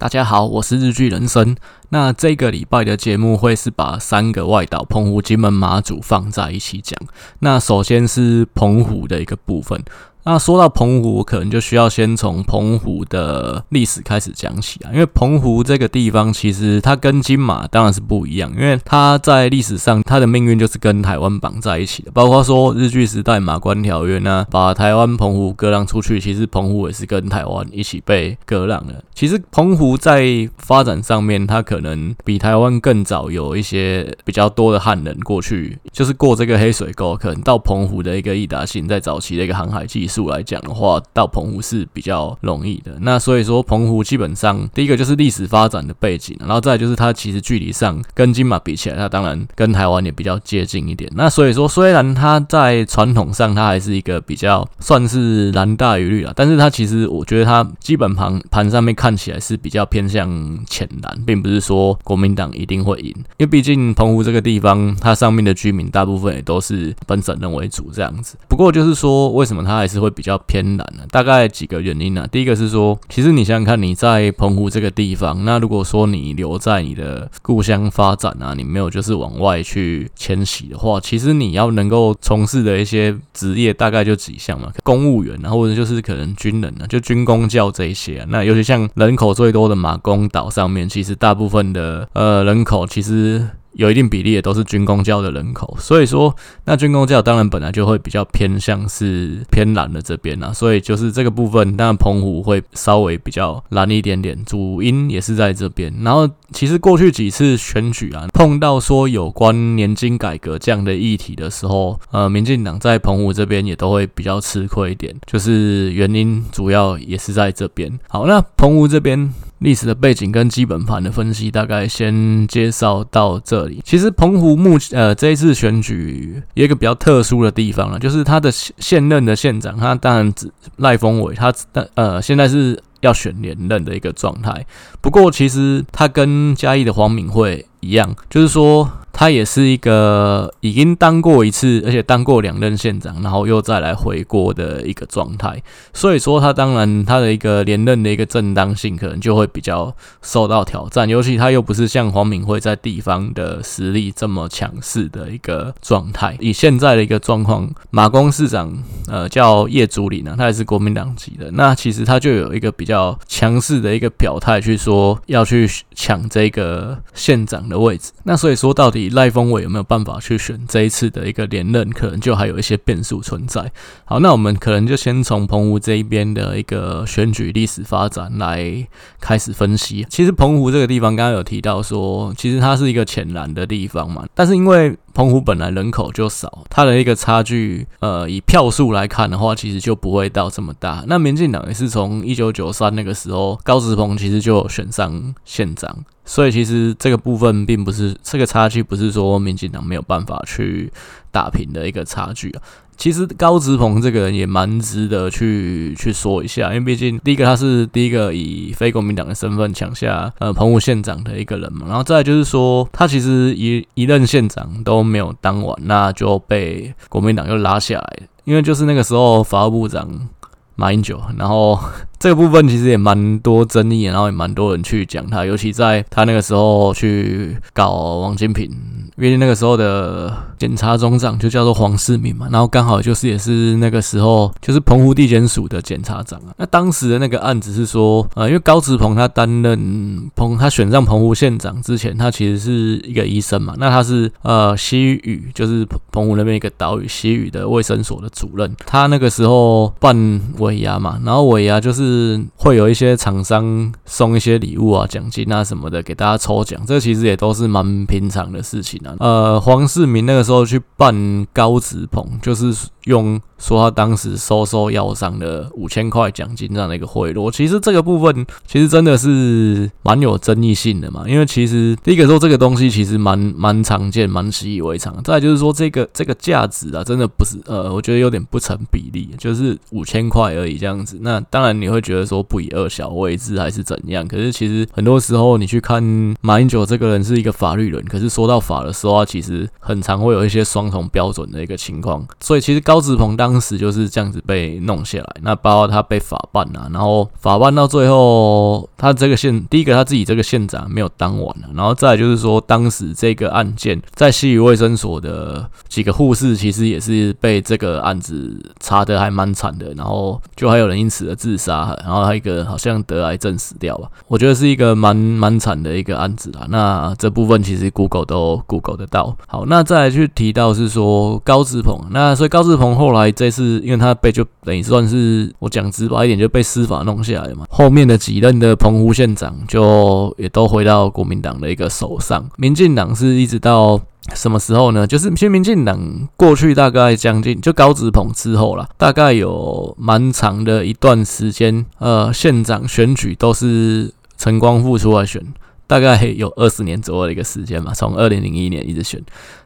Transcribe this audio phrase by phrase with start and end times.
[0.00, 1.54] 大家好，我是日剧人生。
[1.90, 6.98] 那这个礼拜的节目会是把三个外岛——澎湖、金门、马祖放在一起讲。
[7.40, 9.78] 那首先是澎湖的一个部分。
[10.22, 29.02] 那说到澎湖，可能就需要先从澎湖的历史开始讲起啊，因为澎湖这个地方其实它跟金马当然是不一样，因为它在历史上它的命运就是跟台湾绑在一起的，包括说日据时代马关条约呢，把台湾澎湖割让出去，其实澎湖也是跟台湾一起被割让的。
[29.14, 40.09] 其实澎湖在发展上面，它可能比台湾更早有一些比较多的汉人过去，就是过这个黑水沟，可能到澎湖的一个易达信，在早期的一个航海技。
[40.10, 42.98] 数来讲的话，到澎湖是比较容易的。
[43.00, 51.10] 那所以说，澎湖基本上第一个就是历史发展的背景，然后再就是它其实距离上跟金马比起来，它当然跟台湾也比较接近一点。
[51.14, 60.28] 那所以说，虽然它在传统上它还是一个比较算是蓝大于绿啊，但是它其实我觉得它基本盘盘上面看起来是比较偏向
[60.66, 63.08] 浅蓝，并不是说国民党一定会赢，
[63.38, 68.36] 因为毕竟澎湖这个地方它上面的居民大部分也都是本省人为主这样子。
[68.48, 71.04] 不过就是说，为什么它还是会比较偏蓝呢？
[71.10, 88.24] 大概几个原因呢、第一个是说，其实你想想看，你在澎湖这个地方，那如果说你留在你的故乡发展啊，你没有就是往外去迁徙的话，其实你要能够从事的一些职业大概就几项嘛，公务员啊，或者就是可能军人啊，就军公教这一些。
[88.28, 93.46] 那尤其像人口最多的马公岛上面，其实大部分的呃人口其实。
[93.72, 105.92] 有一定比例也都是军工教的人口，所以说那军工教当然本来就会比较偏向是偏蓝的这边啊，所以就是这个部分，当然澎湖会稍微比较蓝一点点，主因也是在这边。
[106.02, 117.98] 然后其实过去几次选举啊，碰到说有关年金改革这样的议题的时候，呃，民进党在澎湖这边也都会比较吃亏一点，就是原因主要也是在这边。
[118.08, 119.32] 好，那澎湖这边。
[119.60, 123.80] 历史的背景跟基本盘的分析，大概先介绍到这里。
[123.84, 131.54] 其实澎湖目前呃这一次选举有一个比较特殊的地方了，就是他的现任的县长，他当然只赖峰伟，他
[131.94, 134.66] 呃现在是要选连任的一个状态。
[135.00, 138.90] 不过其实他跟嘉义的黄敏惠一样，就是说。
[139.20, 145.62] 他也是一个已经当过一次，而且当过两任县长，然后又再来回锅的一个状态。
[145.92, 151.06] 所以说，他当然他的一个连任的一个正当性，可能就会比较受到挑战。
[151.06, 156.34] 尤其他又不是像黄敏惠在地方的实力这么强势的一个状态。
[156.40, 158.72] 以现在的一个状况，马公市长
[159.06, 161.50] 呃叫叶竹林啊，他也是国民党籍的。
[161.50, 168.12] 那其实他就有一个比较强势的一个表态，去说要去抢这个县长的位置。
[168.22, 169.09] 那所以说，到底。
[169.10, 171.90] 赖峰伟有没有办法去选这一次的一个连任？
[171.90, 173.70] 可能就还有一些变数存在。
[174.04, 178.86] 好，那我们可能就先从澎湖这一边的一个选举历史发展来
[179.20, 180.06] 开始分析。
[180.08, 191.04] 其实澎湖这个地方刚刚有提到说，其实它是一个浅蓝的地方嘛，但是因为澎湖本来人口就少，它的一个差距，呃，以票数来看的话，其实就不会到这么大。
[191.06, 200.92] 那民进党也是从一九九三那个时候，高志鹏其实就选上县长，所以其实这个部分并不是这个差距，不是说民进党没有办法去
[201.30, 202.62] 打平的一个差距啊。
[203.00, 220.28] 其实高植鹏这个人也蛮值得去去说一下，因为毕竟第一个他是第一个以非国民党的身份抢下呃澎湖县长的一个人嘛，然后再就是说他其实一一任县长都没有当完，那就被国民党又拉下来，因为就是那个时候法务部长
[220.76, 221.80] 马英九，然后。
[222.20, 228.70] 这个部分其实也蛮多争议，然后也蛮多人去讲他，尤其在他那个时候去搞王金平，
[229.16, 236.52] 因为那个时候的检察总长就叫做黄世明嘛，然后刚好就是也是那个时候就是澎湖地检署的检察长啊。
[236.58, 252.09] 那当时的那个案子是说，呃，因为高志鹏他担任澎他选上澎湖县长之前，他其实是一个医生嘛，那他是呃西屿，就是澎湖那边一个岛屿西屿的卫生所的主任，他那个时候办尾牙嘛，然后尾牙就是。
[252.10, 259.14] 是会有一些厂商送一些礼物啊、奖金啊什么的给大家抽奖，这其实也都是蛮平常的事情啊。
[259.20, 262.74] 呃，黄世明那个时候去办高职鹏，就是
[263.04, 263.40] 用。
[263.60, 275.22] 说他当时收受要上的五千块奖金这样的一个贿赂，其实这个部分其实真的是蛮有争议性的嘛，因为其实第一个说这个东西其实蛮蛮常见，蛮习以为常。
[275.22, 281.18] 再就是说这个这个价值啊，真的不是呃，我觉得有点不成比例，就是五千块而已这样子。
[281.20, 284.26] 那当然你会觉得说不以恶小为之还是怎样。
[284.26, 286.02] 可是其实很多时候你去看
[286.40, 292.26] 马英九这个人是一个法律人，可是说到法的时候，其实很常会有一些双重标准的一个情况。
[292.40, 316.66] 所以其实高志鹏当时就是这样子被弄下来，那包括他被法办啊，然后法办到最后，他这个县第一个他自己这个县长没有当完了，然后再就是说当时这个案件在西屿卫生所的几个护士其实也是被这个案子查的还蛮惨的，然后就还有人因此而自杀，然后还有一个好像得癌症死掉吧，我觉得是一个蛮蛮惨的一个案子啊。
[316.68, 319.36] 那这部分其实 Google 都 Google 得到。
[319.46, 334.00] 好，那再来去提到是说高志鹏，那所以高志鹏后来这次因为他被就等于算是我讲直白一点就被司法弄下来嘛，后面的几任的澎湖县长就也都回到国民党的一个手上，民进党是一直到。
[334.34, 335.06] 什么时候呢？
[335.06, 345.42] 就是其实民进党过去大概将近就高职鹏之后啦，大概有蛮长的一段时间，呃，县长选举都是陈光复出来选。
[345.86, 349.20] 大概有二十年左右的一个时间嘛，从二零零一年一直选。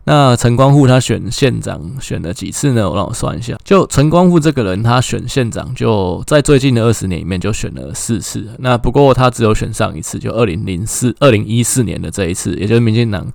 [0.04, 2.88] 那陈光复他选县长选了几次呢？
[2.88, 8.48] 我让我算一下，就陈光复这个人，他选县长就在最近的二十年里面就选了四次。
[8.58, 13.30] 那不过他只有选上一次，就二零零四、二零一四年的这一次，也就是民进党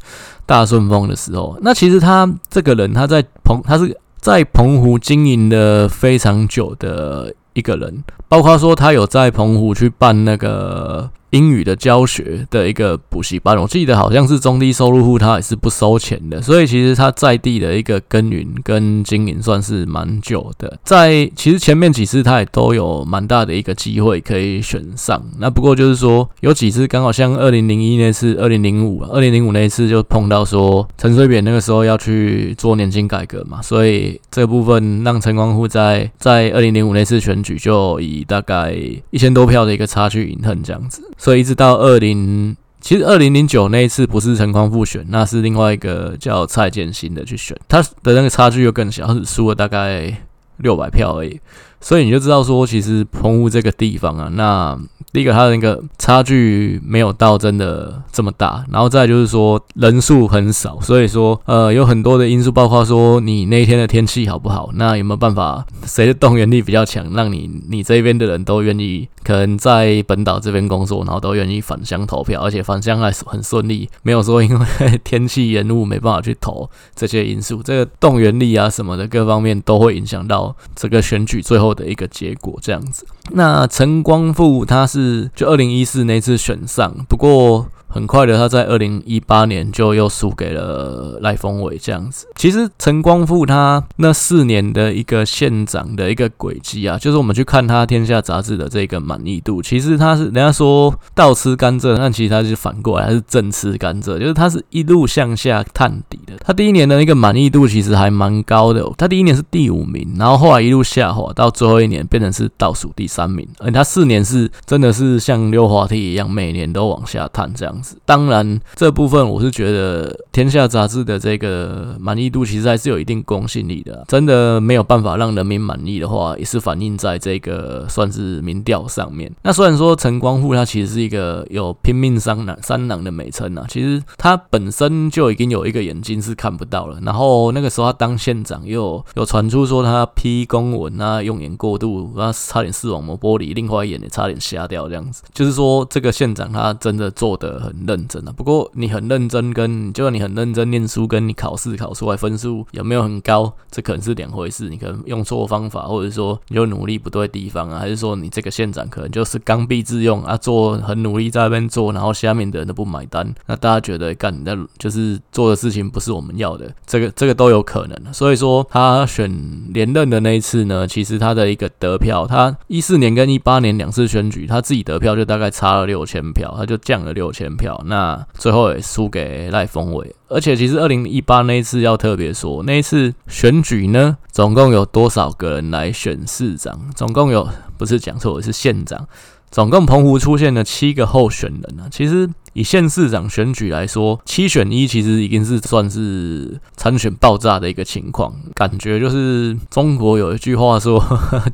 [0.49, 1.55] 大顺风的时候。
[1.61, 11.11] 那其实他这个人，他在澎，他是在澎湖经营的非常久的一个人，包括说他有在澎湖去办那个。
[11.31, 20.79] 英语的教学的一个补习班，我记得好像是中低收入户，他也是不收钱的，所以其实他在地的一个耕耘跟经营算是蛮久的。
[20.83, 38.75] 在其实前面几次他也都有蛮大的一个机会可以选上，那不过就是说有几次刚好像二零零一那次，二零零五，二零零五那一次就碰到说陈水扁那个时候要去做年金改革嘛，所以这部分让陈光复在在二零零五那次选举就以大概
[39.11, 41.03] 一千多票的一个差距饮恨这样子。
[41.19, 50.15] 所以一直到二零，其实二零零九那一次不是陈光复选，那是另外一个叫蔡建新的去选，他的那个差距又更小，他只输了大概
[50.57, 51.37] 六百票而已。
[51.81, 54.79] 所以你就知道说，其实澎湖这个地方啊，那。
[55.11, 74.65] 第一个，它的那个差距没有到真的这么大，然后再就是说人数很少，所以说呃有很多的因素，包括说你那一天的天气好不好，那有没有办法谁的动员力比较强，让你你这边的人都愿意可能在本岛这边工作，然后都愿意返乡投票，而且返乡还是很顺利，没有说因为
[75.03, 83.05] 天气延误没办法去投这些因素，这个动员力啊什么的各方面都会影响到这个选举最后的一个结果这样子。
[83.31, 87.67] 那陈光富他是就二零一四那次选上，不过。
[87.89, 92.27] 很快的，他在二零一八年就又输给了赖峰伟这样子。
[92.35, 106.33] 其实陈光复他那四年的一个县长的一个轨迹啊，就是我们去看他《天下》杂志的这个满意度，其实他是人家说倒吃甘蔗，但其实他是反过来，他是正吃甘蔗，就是他是一路向下探底的。
[106.45, 113.47] 他第一年的那个满意度其实还蛮高的，他第一年是第五名，然后后来一路下滑，到最后一年变成是倒数第三名。
[113.57, 117.78] 而他四年是真的是像溜滑梯一样，每年都往下探这样。
[118.05, 124.05] 当然，这部分我是觉得《天下》杂志的这个满意度其实还是有一定公信力的。
[124.07, 129.31] 真的没有办法让人民满意的话，也是反映在这个算是民调上面。
[129.43, 136.99] 那虽然说陈光复他其实是一个有拼命三郎三郎的美称啊，其实他本身就已经有一个眼睛是看不到了。
[137.03, 145.23] 然后那个时候他当县长，又有传出说他批公文啊，用眼过度，他差点视网膜剥离，另外一眼也差点瞎掉，这样子。
[145.33, 154.69] 就是说这个县长他真的做得很认真啊，不过你很认真，跟就算你很认真念书，跟你考试考出来分数有没有很高，这可能是两回事。
[154.69, 168.13] 你可能用错方法，或者说你就努力不对地方啊，还是说你这个县长可能就是刚愎自用啊，做很努力在那边做，然后下面的人都不买单，那大家觉得干你在就是做的事情不是我们要的，这个这个都有可能。
[168.13, 169.31] 所以说他选
[169.73, 177.83] 连任的那一次呢，其实他的一个得票，他一四年跟一八年两次选举，他自己得票就大概差了六千票，他就降了六千票。
[177.85, 186.79] 那最后也输给赖峰伟，而且其实二零一八那一次要特别说，那一次选举呢，总共有多少个人来选市长？
[186.95, 187.47] 总共有，
[187.77, 189.05] 不是讲错，是县长。
[189.51, 191.89] 总共澎湖出现了七个候选人啊。
[191.91, 198.33] 其实以县市长选举来说，七选一其实已经是算是参选爆炸的一个情况。
[198.53, 201.03] 感觉就是中国有一句话说：“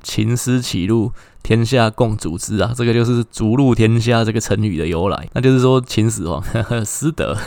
[0.03, 1.11] 秦师起路。”
[1.45, 5.29] 天下共主之啊，这个就是“逐鹿天下”这个成语的由来。
[5.33, 6.43] 那就是说秦始皇
[6.83, 7.37] 失德，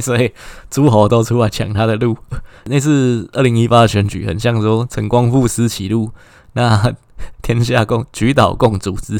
[0.00, 0.32] 所以
[0.70, 2.16] 诸侯都出来抢他的路。
[2.64, 6.10] 那次二零一八选举，很像说陈光复失其路。
[6.54, 6.94] 那
[7.42, 9.18] 天下共举岛共组织，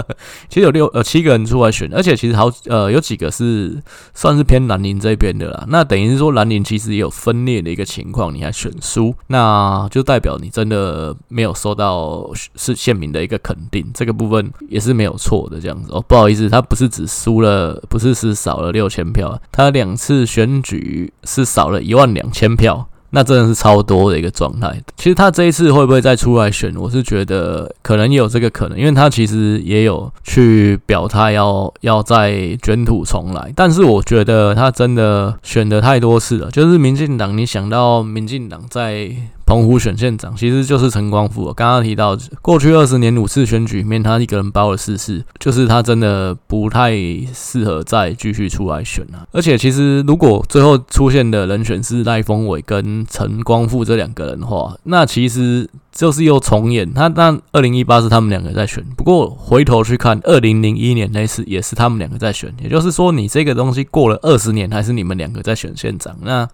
[0.48, 3.82] 其实有六呃七个人出来选，而且其实好呃有几个是
[4.14, 5.64] 算是偏南宁这边的啦。
[5.68, 16.00] 那等于是说南宁其实也有分裂的一个情况，你还选输，那就代表你真的没有收到是县民的一个肯定，这个部分也是没有错的这样子哦。
[16.08, 22.88] 不好意思，他不是只输了，不是是少了六千票，他两次选举是少了一万两千票。
[23.16, 24.78] 那真的是超多的一个状态。
[24.94, 26.70] 其实他这一次会不会再出来选？
[26.76, 33.50] 我是觉得可能有这个可能，因为他其实也有去表态要要再卷土重来。
[33.56, 39.10] 但是我觉得他真的选的太多次了，就是民进党，你想到民进党在。
[39.46, 41.54] 澎湖选县长其实就是陈光复。
[41.54, 46.92] 刚刚提到过去二十年五次选举里面，他一个人包了四次，就是他真的不太
[47.32, 49.26] 适合再继续出来选了。
[49.30, 56.92] 而且，其实如果最后出现的人选是赖峰伟跟陈光复这两个人的话，那其实就是又重演。
[56.92, 62.52] 他那二零一八是他们两个在选，不过回头去看二零零一年那次也是他们两个在选。
[62.60, 66.16] 也就是说，你这个东西过了二十年，还是你们两个在选县长。
[66.22, 66.48] 那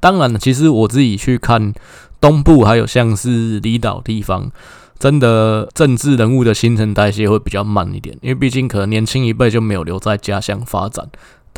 [0.00, 1.74] 当然了，其实我自己去看。
[2.20, 4.50] 东部还有像是离岛地方，
[4.98, 11.08] 真的政治人物的新陈代谢会比较慢一点，因为毕竟可能年轻一辈就没有留在家乡发展。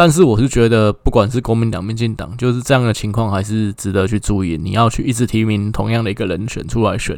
[0.00, 4.56] 但是我是觉得，不管是国民党、民进党，就是这样的情况，还是值得去注意。
[4.56, 7.14] 你要去一直提名同样的一个人选出来选，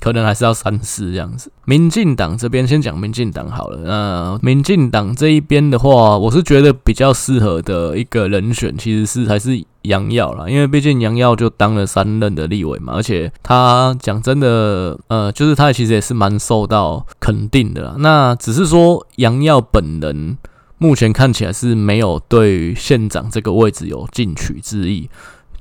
[0.00, 1.50] 可能还是要三思这样子。
[1.64, 3.80] 民进党这边先讲民进党好了。
[3.82, 17.96] 那民进党这一边的话，我是觉得比较适合的一个人选，其实是还是杨耀啦，因为毕竟杨耀就当了三任的立委嘛，而且他讲真的，呃，就是他其实也是蛮受到肯定的啦。
[17.98, 20.38] 那只是说杨耀本人。
[20.82, 25.08] 目前看起来是没有对县长这个位置有进取之意，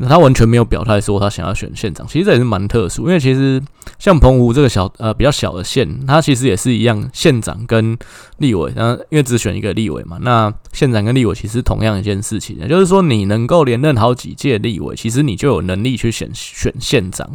[0.01, 2.07] 那他完全没有表态说他想要选县长。
[2.07, 3.61] 其实这也是蛮特殊，因为其实
[3.99, 7.95] 像澎湖这个小呃比较小的县，它其实也是一样，县长跟
[8.39, 17.29] 立委，然后因为只选一个立委嘛，那县长跟立委其实同样一件事情，也就是说你能够连任好几届立委，其实你就有能力去选选县长。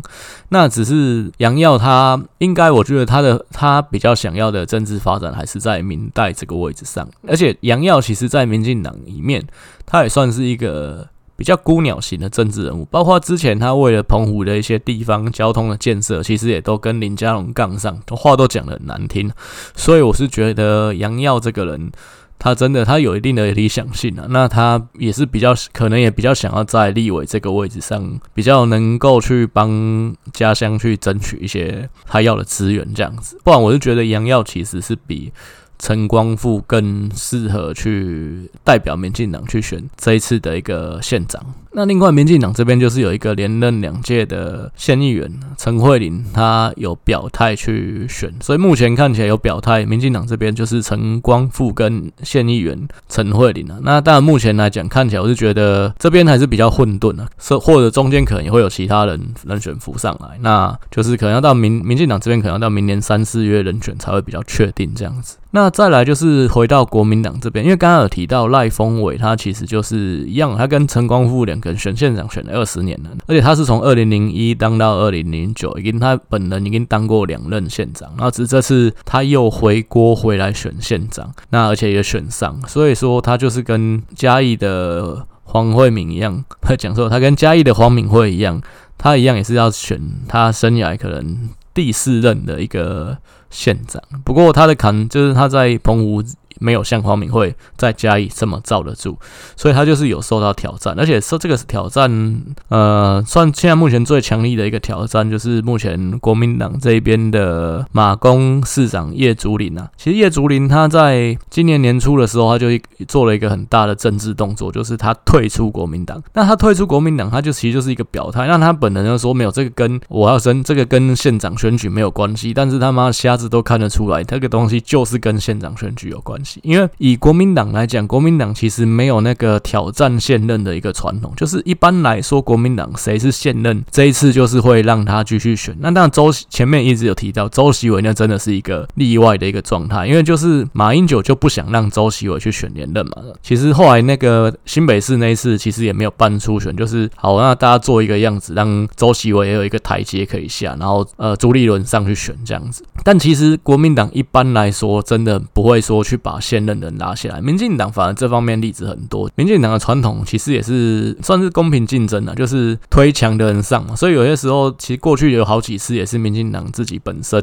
[0.49, 9.45] 那只是杨耀他应该，我觉得他的他比较想要的政治发展还是在民代这个位置上，而且杨耀其实在民进党里面，
[9.85, 11.09] 他也算是一个。
[11.37, 19.31] 比较孤鸟型的政治人物，包括之前他为了澎湖的一些地方交通的建设，其实也都跟林佳龙杠上，话都讲得很难听。
[19.75, 21.93] 所以我是觉得杨耀这个人，
[22.39, 24.27] 他真的他有一定的理想性啊。
[24.31, 33.39] 那他也是比较可能也比较想要在立委这个位置上，比较能够去帮家乡去争取一些他要的资源这样子。
[33.45, 35.31] 不然我是觉得杨耀其实是比。
[35.79, 41.45] 陈光复更适合去代表民进党去选这一次的一个县长。
[41.79, 53.77] 那另外，民进党这边就是有一个连任两届的县议员陈慧琳，他有表态去选，所以目前看起来有表态，民进党这边就是陈光复跟县议员陈慧琳啊。
[53.83, 65.37] 那当然，目前来讲看起来，我是觉得这边还是比较混沌啊，是或者中间可能也会有其他人人选浮上来，那就是可能要到民民进党这边，可能要到明年三四月人选才会比较确定这样子。
[65.51, 88.61] 那再来就是回到国民党这边，因为刚刚有提到赖峰伟，他其实就是一样，他跟陈光复两选县长选了二十年了，而且他是从二零零一当到二零零九，已经他本人已经当过两任县长，然后只是这次他又回锅回来选县长，那而且也选上，所以说他就是跟嘉义的黄慧敏一样，他讲说他跟嘉义的黄敏惠一样，
[88.99, 93.17] 他一样也是要选他生涯可能第四任的一个
[93.49, 96.23] 县长，不过他的坎就是他在澎湖。
[96.61, 99.17] 没有像黄敏惠在嘉义这么罩得住，
[99.57, 109.91] 所以他就是有受到挑战，而且说这个是挑战，呃，算现在目前最强力的一个挑战，就是目前国民党这边的马公市长叶竹林啊。
[109.97, 112.69] 其实叶竹林他在今年年初的时候，他就
[113.09, 116.23] 做了一个很大的政治动作，就是他退出国民党。
[116.35, 126.46] 那他退出国民党，他就其实就是一个表态，让他本人就说没有这个跟我要升这个跟县长选举没有关系，但是他妈瞎子都看得出来，这个东西就是跟县长选举有关系。
[126.63, 135.77] 因为以国民党来讲，国民党其实没有那个挑战现任的一个传统，就是一般来说，国民党谁是现任，这一次就是会让他继续选。
[135.81, 143.13] 那当，周前面一直有提到周锡伟，那真的是一个例外的一个状态，因为就是马英九就不想让周锡伟去选连任嘛。
[143.43, 152.85] 其实后来那个新北市那一次，其实也没有办初选，就是好那大家做一个样子，让周锡伟也有一个台阶可以下，然后呃朱立伦上去选这样子。
[153.05, 159.31] 但其实国民党一般来说，真的不会说去把现任的人拉下来，民进党反而这方面例子很多。
[159.35, 163.97] 民进党的传统其实也是算是公平竞争的，就是推强的人上嘛。
[163.97, 167.43] 所以有些时候，其实过去有好几次也是民进党自己本身。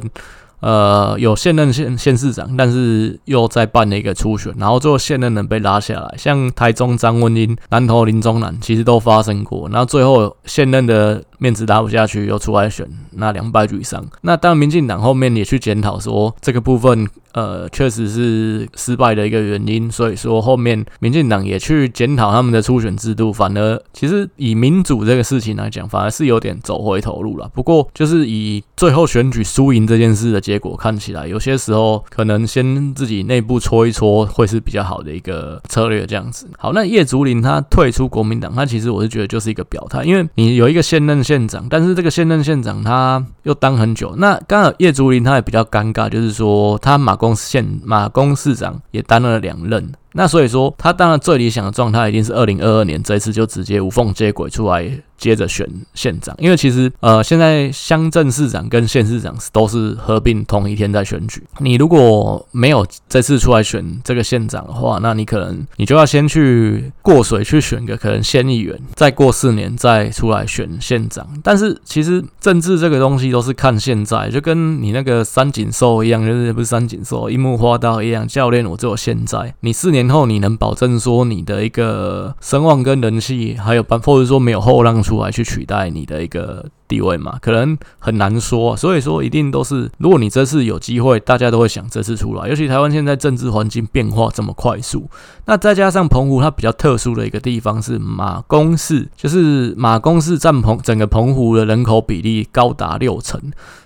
[0.60, 11.22] 呃有现任县县市长，但是又在办了一个初选，然后最后现任人被拉下来，像台中张文英、南投林宗南，其实都发生过，然后最后现任的。
[11.44, 14.02] 面子打不下去，又出来选，那两败俱伤。
[14.22, 19.92] 那当然，民进党后面也去检讨说这个部分，呃，确实是失败的一个原因。
[19.92, 27.50] 所以说后面民进党也去检讨他们的初选制度，反而其实以民主这个事情来讲，反而是有点走回头路了。
[27.54, 36.04] 不过就是以最后选举输赢这件事的结果看起来，有些时候可能先自己内部搓一搓，会是比较好的一个策略。
[36.06, 36.48] 这样子。
[36.60, 54.88] 好，那叶竹林他退出国民党，他其实我是觉得就是一个表态，因为你有一个现任县长，但是这个现任县长他又当很久，那刚好叶竹林他也比较尴尬，就是说他马公县马公市长也担了两任，那所以说他当然最理想的状态一定是二零二二年这一次就直接无缝接轨出来。
[55.24, 61.42] 接着选县长，因为其实呃，现在乡镇市长跟县市长都是合并同一天在选举。
[61.60, 71.26] 你如果没有这次出来选这个县长的话，那你可能你就要先去过水去选个可能县议员，再过四年再出来选县长。
[71.42, 79.56] 但是其实政治这个东西都是看现在，就跟你那个三井寿一样，就是不是三井寿，樱木花道一样，教练我只有现在。
[79.62, 92.50] 你四年后你能保证说你的一个声望跟人气还有办，或者说没有后浪出出来去取代你的一个地位嘛，可能很难说，所以说一定都是，如果你这次有机会，大家都会想这次出来。
[92.50, 95.08] 尤其台湾现在政治环境变化这么快速，
[95.46, 103.40] 那再加上澎湖它比较特殊的一个地方是马公市，就是马公市占澎整个澎湖的人口比例高达六成，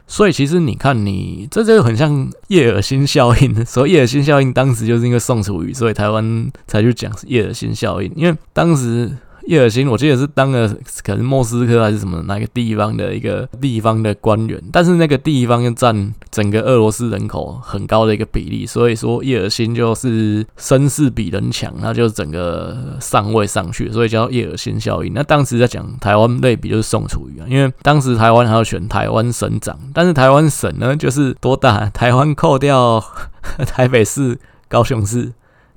[0.07, 3.65] 所以其实你看你这就很像叶尔辛效应。
[3.65, 9.12] 所以叶尔辛效应当时就是因为宋楚瑜，所以台湾才去讲叶尔辛效应，因为当时。
[9.48, 10.68] 叶尔辛，我记得是当了
[11.04, 25.13] 可能莫斯科还是什么哪个地方的一个地方的官员，但是那个地方又占整个俄罗斯人口很高的一个比例，所以说叶尔辛就是声势比人强，那就是整个上位上去，所以叫叶尔辛效应。
[25.13, 31.89] 那当时在讲台湾类比就是宋楚瑜啊，因为当时台湾还要选台湾省长，但是台湾省呢就是多大？
[31.92, 33.01] 台湾扣掉
[33.66, 34.38] 台北市、
[34.68, 35.32] 高雄市。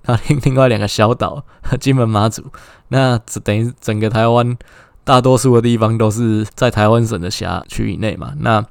[0.07, 1.45] 那另另外两个小岛，
[1.79, 2.43] 金门、马祖，
[2.91, 4.57] 那等于整个台湾
[5.03, 8.35] 大多数的地方都是在台湾省的辖区以内嘛。
[8.39, 8.65] 那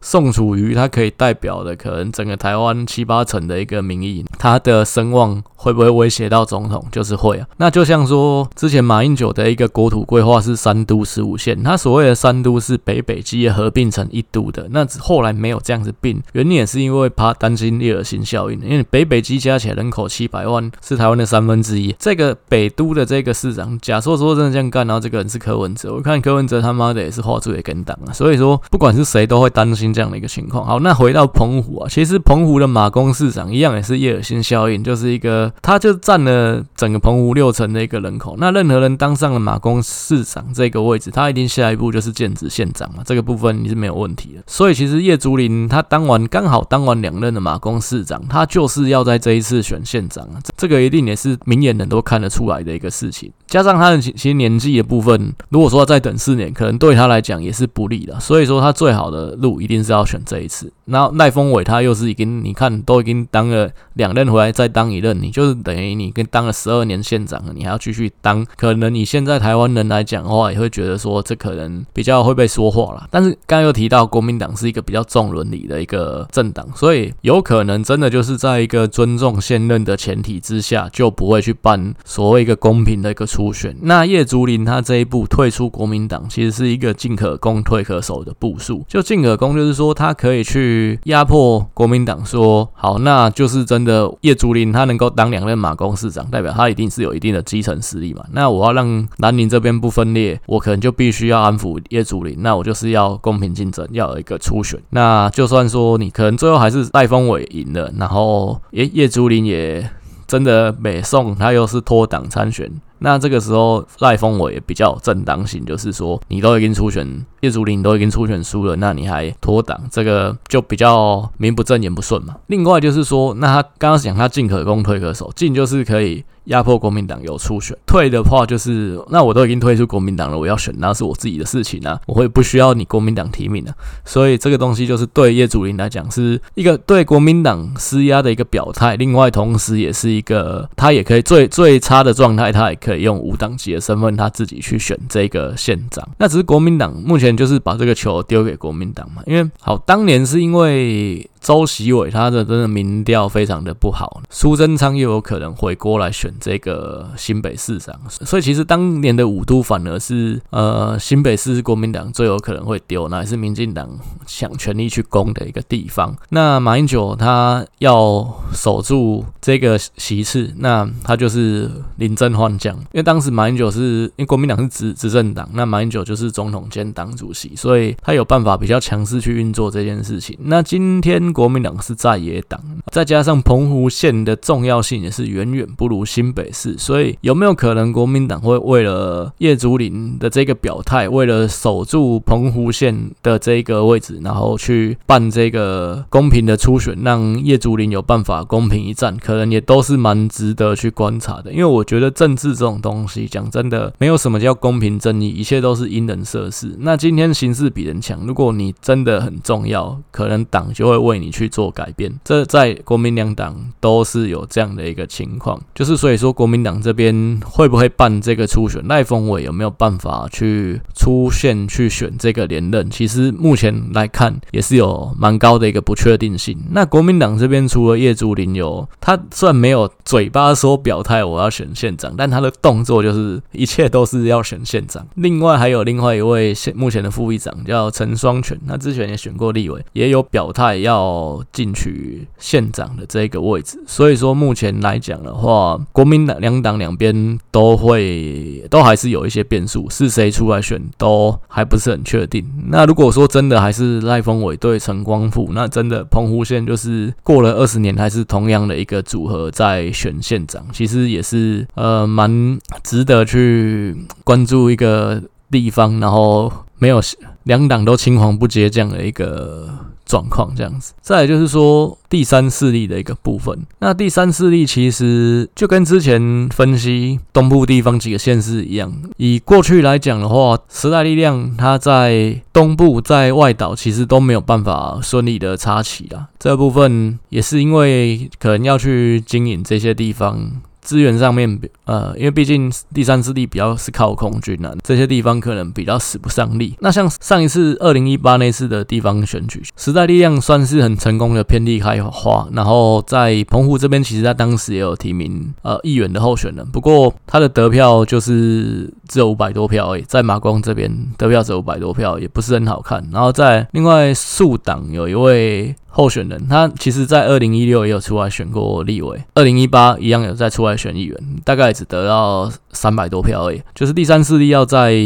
[0.00, 6.84] 宋楚瑜他可以代表的可能整个台湾七八成的一个民意，他的声望会不会威胁到总统？
[6.92, 7.46] 就是会啊。
[7.56, 29.87] 那就像说之前马英九的一个国土规划是三都十五县，他所谓的三都是北北基合并成一都的，那后来没有这样子并，原因也是因为怕担心叶尔新效应，因为北北基加起来人口七百万是台湾的三分之一，这个北都的这个市长，假设说真的这样干，然后这个人是柯文哲，我看柯文哲他妈的也是画出也跟党啊，所以说不管是谁都会担心。
[29.92, 38.36] 这样的一个情况，好，那回到澎湖啊，其实澎湖的马公市长一样也是叶尔辛效应，就是一个，他就占了整个澎湖六成的一个人口。
[38.38, 44.42] 那任何人当上了马公市长这个位置，他一定下一步就是剑指县长嘛，这个部分你是没有问题的。
[44.46, 53.32] 所以其实叶竹林他当完刚好当完两任的马公市长，他就是要在这一次选县长啊，这个一定也是明眼人都看得出来的一个事情。
[53.46, 58.18] 加上他的其实年纪的部分，如果说再等四年，可能对他来讲也是不利的。
[58.20, 60.72] 所以说他最好的路一定是要选这一次。
[60.88, 73.06] 然后赖峰伟他又是已经，你看都已经当了两任回来再当一任，你就是等于你跟当了十二年县长了，你还要继续当，可能你现在台湾人来讲的话，也会觉得说这可能比较会被说话了。
[73.10, 83.28] 但是刚刚又提到国民党是一个比较重伦理的一个政党，所以有可能真的就是在一个尊重现任的前提之下，就不会去办所谓一个公平的一个。
[83.28, 88.82] 初选，那叶竹林他这一步退出国民党，其实是一个进可攻退可守的步数。
[88.88, 90.58] 就进可攻，就是说他可以去
[91.04, 98.24] 压迫国民党，说好，那就是真的叶竹林他能够当两任马公市长，代表他一定是有一定的基层实力嘛。
[98.32, 104.80] 那我要让南宁这边不分裂，我可能就必须要安抚叶竹林，那我就是要公平竞争，要有一个初选。
[104.90, 109.88] 那就算说你可能最后还是赖峰伟赢了，然后叶叶竹林也
[110.26, 112.70] 真的美送，他又是脱党参选。
[113.00, 122.36] 那这个时候赖峰伟也比较有正当性，就是说你都已经初选，叶竹林都已经初选输了，那你还脱党，这个就比较名不正言不顺嘛。
[122.46, 126.24] 另外就是说，那他刚刚讲他进可攻退可守，进就是可以。
[126.48, 151.28] 压迫国民党有初选，退的话就是，那我都已经退出国民党了，我要选那是我自己的事情啊，我会不需要你国民党提名的，所以这个东西就是对叶祖林来讲是一个对国民党施压的一个表态，另外同时也是一个他也可以最最差的状态，他也可以用无党籍的身份他自己去选这个县长，那只是国民党目前就是把这个球丢给国民党嘛，因为好当年是因为。
[151.48, 163.88] 周习伟他的真的民调非常的不好，苏贞昌又有可能回锅来选这个新北市长，所以其实当年的五都反而是呃新北市国民党最有可能会丢，那也是民进党
[164.26, 166.14] 想全力去攻的一个地方。
[166.28, 180.38] 那马英九他要守住这个席次，那他就是临阵换将，因为当时马英九是因为国民党是执执政党，那马英九就是总统兼党主席，所以他有办法比较强势去运作这件事情。
[180.42, 199.16] 那今天国民党是在野党，再加上澎湖县的重要性也是远远不如新北市，所以有没有可能国民党会为了叶竹林的这个表态，为了守住澎湖县的这个位置，然后去办这个公平的初选，让叶竹林有办法公平一战？
[199.16, 201.52] 可能也都是蛮值得去观察的。
[201.52, 206.74] 因为我觉得政治这种东西，讲真的，没有什么叫公平正义，一切都是因人设事。
[206.80, 212.12] 那今天形势比人强，如果你真的很重要，可能党就会为你去做改变。
[212.24, 218.86] 这在国民两党都是有这样的一个情况，就是所以说国民党这边会不会办这个初选？
[218.88, 222.88] 赖峰伟有没有办法去出现去选这个连任？
[222.90, 226.56] 其实目前来看也是有蛮高的一个不确定性。
[226.70, 235.06] 那国民党这边除了叶竹林有，他虽然没有嘴巴说表态我要选县长，但他的动作就是一切都是要选县长。
[235.14, 243.82] 另外还有另外一位现目前的副议长叫陈双全，他之前也选过立委，也有表态要哦进取县长的这个位置。
[243.86, 252.44] 所以说目前来讲的话，国民党两党两边都会都还是有一些变数，是谁出来选都还不是很确定。
[252.68, 267.00] 那如果说真的还是赖峰伟对陈光复，那真的澎湖县就是过了二十年还是同样的一个组合在选县长，其实也是呃蛮值得去关注一个地方，然后没有
[267.44, 269.68] 两党都青黄不接这样的一个。
[270.08, 273.56] 状况这样子，再就是说第三势力的一个部分。
[273.78, 286.28] 那第三势力其实就跟之前分析东部地方几个县市一样，以过去来讲的话，时代力量它在东部在外岛其实都没有办法顺利的插旗啦。
[286.38, 290.50] 这部分也是因为可能要去经营这些地方。
[290.88, 296.74] 资源上面，呃，因为毕竟第三势力比较是靠空军啊，这些地方可能比较使不上力。
[296.80, 302.48] 那像上一次二零一八那次的地方选举，时代力量算是很成功的遍地开花。
[302.52, 313.06] 然后在澎湖这边，其实他当时也有提名呃议员的候选人，不过他的得票就是只有五百多票而已，在马光这边得票只有五百多票，也不是很好看。
[313.12, 315.76] 然后在另外数党有一位。
[315.90, 323.60] 候选人他其实，在二零一六也有出来选过立委，二零一八一样有再出来选议员，大概只得到三百多票而已。
[323.74, 324.96] 就是第三势力要在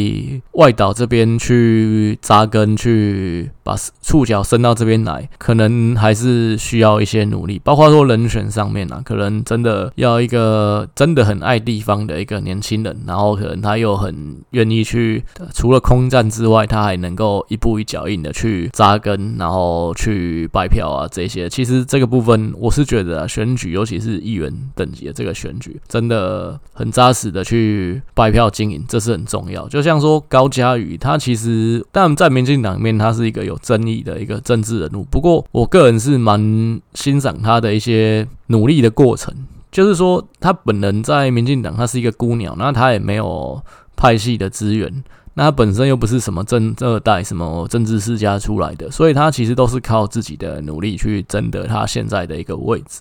[0.52, 7.60] 外岛这边去扎根，去把触角伸到这边来，可能还是需要一些努力。
[7.64, 20.82] 包括说人选上面啊，可能真的要一个真的很爱地方的一个年轻人，然后可能他又很愿意去，除了空战之外，他还能够一步一脚印的去扎根，然后去拜票。
[20.92, 29.66] 啊，这些其实这个部分，我是觉得，选举尤其是议员等级的这个选举，真的很扎实的去拜票经营，这是很重要。
[29.68, 35.04] 就像说高嘉瑜，他其实但在民进党里面，他是一个有有争议的一个政治人物。
[35.04, 39.32] 不过，我个人是蛮欣赏他的一些努力的过程。
[39.70, 43.62] 就是说，他本人在民进党，他是一个孤鸟，那他也没有
[43.96, 45.04] 派系的资源。
[45.34, 53.00] 那他本身又不是什么政二代、什么政治世家出来的，所以他其实都是靠自己的努力去争得他现在的一个位置。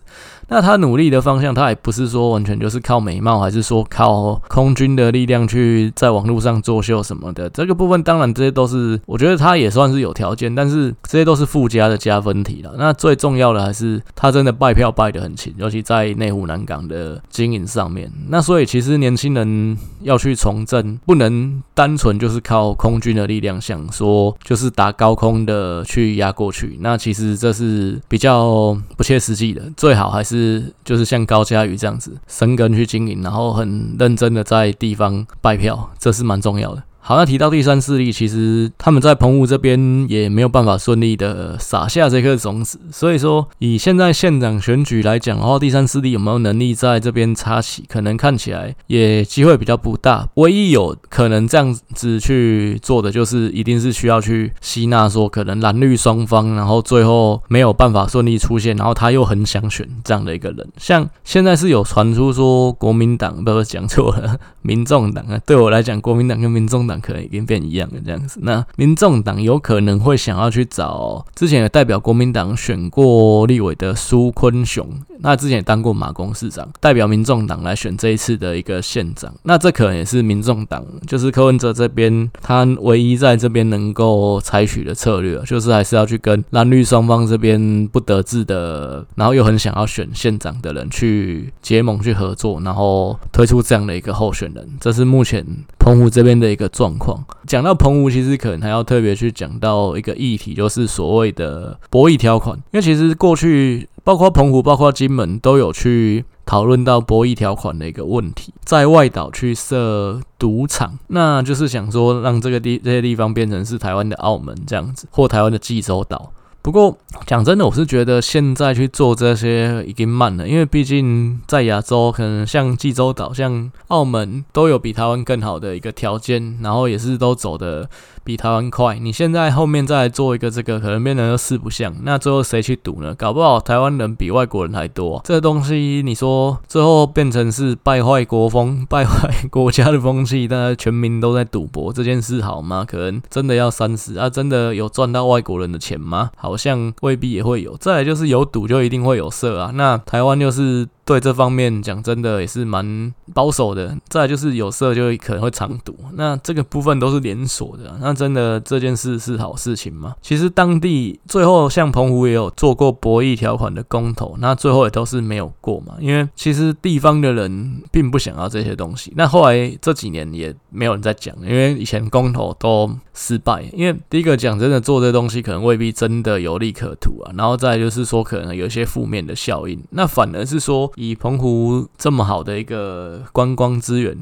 [0.52, 7.50] 那他努力的方向，他也不是说完全就是靠美貌，还是说靠空军的力量去在网络上作秀什么的。
[7.50, 12.76] 这个部分当然这些都是，我觉得他也算是有条件，但是这些都是附加的加分题了。
[12.78, 18.12] 那最重要的还是他真的拜票拜得很勤，尤其在内湖南港的经营上面。
[18.28, 22.12] 那所以其实年轻人要去从政，不能单纯。
[22.22, 29.64] 就是靠空军的力量，想说就是打高空的去压过去，那其实这是比较不切实际的。
[29.76, 36.84] 最好还是是就是像高嘉宇这样子，生根去经营，然后很认真的在地方拜票，这是蛮重要的。
[37.04, 42.80] 好，那提到第三势力，其实他们在澎湖这边也没有办法顺利的撒下这颗种子。
[42.92, 50.30] 所以说，以现在县长选举来讲的话，第三势力有没有能力在这边插旗，可能看起来也机会比较不大。
[50.36, 60.70] 唯一有可能这样子去做的，就是一定是需要去吸纳说，可能蓝绿双方，然后最后没有办法顺利出现，然后他又很想选这样的一个人。
[60.78, 66.91] 像现在是有传出说，国民党不是讲错了，民众党啊，对我来讲，国民党跟民众党。
[67.00, 68.40] 可能已经变一样了这样子。
[68.42, 74.88] 那民众党有可能会想要去找之前有代表国民党选过立委的苏坤雄，
[75.20, 79.34] 那之前也当过马公市长，代表民众党来选这一次的一个县长。
[79.44, 94.68] 那这可能也是民众党，就是柯文哲这边他唯一在这边能够采取的策略，就是还是要去跟蓝绿双方这边不得志的，然后又很想要选县长的人去结盟去合作，然后推出这样的一个候选人。
[94.80, 95.46] 这是目前
[95.78, 97.24] 澎湖这边的一个状况。
[97.46, 102.58] 讲到澎湖，其实可能还要特别去讲到一个议题，就是所谓的博弈条款。
[102.72, 116.34] 因为其实过去包括澎湖、包括金门都有去讨论到博弈条款的一个问题，在外岛去设赌场，那就是想说让这个地这些地方变成是台湾的澳门这样子，或台湾的济州岛。
[116.62, 116.96] 不过
[117.26, 127.90] 讲真的，我是觉得现在去做这些已经慢了，因为毕竟在亚洲，可能像济州岛、像澳门都有比台湾更好的一个条件，然后也是都走的。
[128.24, 133.16] 比台湾快，你现在后面再来做一个这个，可能变成四不像，那最后谁去赌呢？
[133.16, 135.22] 搞不好台湾人比外国人还多。
[135.24, 142.86] 这东西你说最后变成是败坏国风、败坏国家的风气，大家全民都在赌博，这件事好吗？
[142.88, 144.30] 可能真的要三思啊！
[144.30, 146.30] 真的有赚到外国人的钱吗？
[146.38, 147.76] 好像未必也会有。
[147.78, 150.88] 再来就是有赌就一定会有色啊，那台湾就是。
[151.04, 153.98] 对这方面讲真的也是蛮保守的。
[154.08, 157.98] 再就是有色就可能会常赌，那这个部分都是连锁的。
[158.00, 160.16] 那真的这件事是好事情吗？
[160.22, 165.96] 其实当地最后像澎湖也有做过博弈条款的公投，那最后也都是没有过嘛。
[166.00, 169.12] 因为其实地方的人并不想要这些东西。
[169.16, 173.64] 那后来这几年也没有人在讲，因为以前公投都失败。
[173.74, 177.32] 因为第一个讲真的做这东西可能未必真的有利可图啊。
[177.36, 179.82] 然后再就是说可能有一些负面的效应。
[179.92, 180.91] 那反而是说。
[180.96, 184.18] 以澎湖这么好的一个观光资源，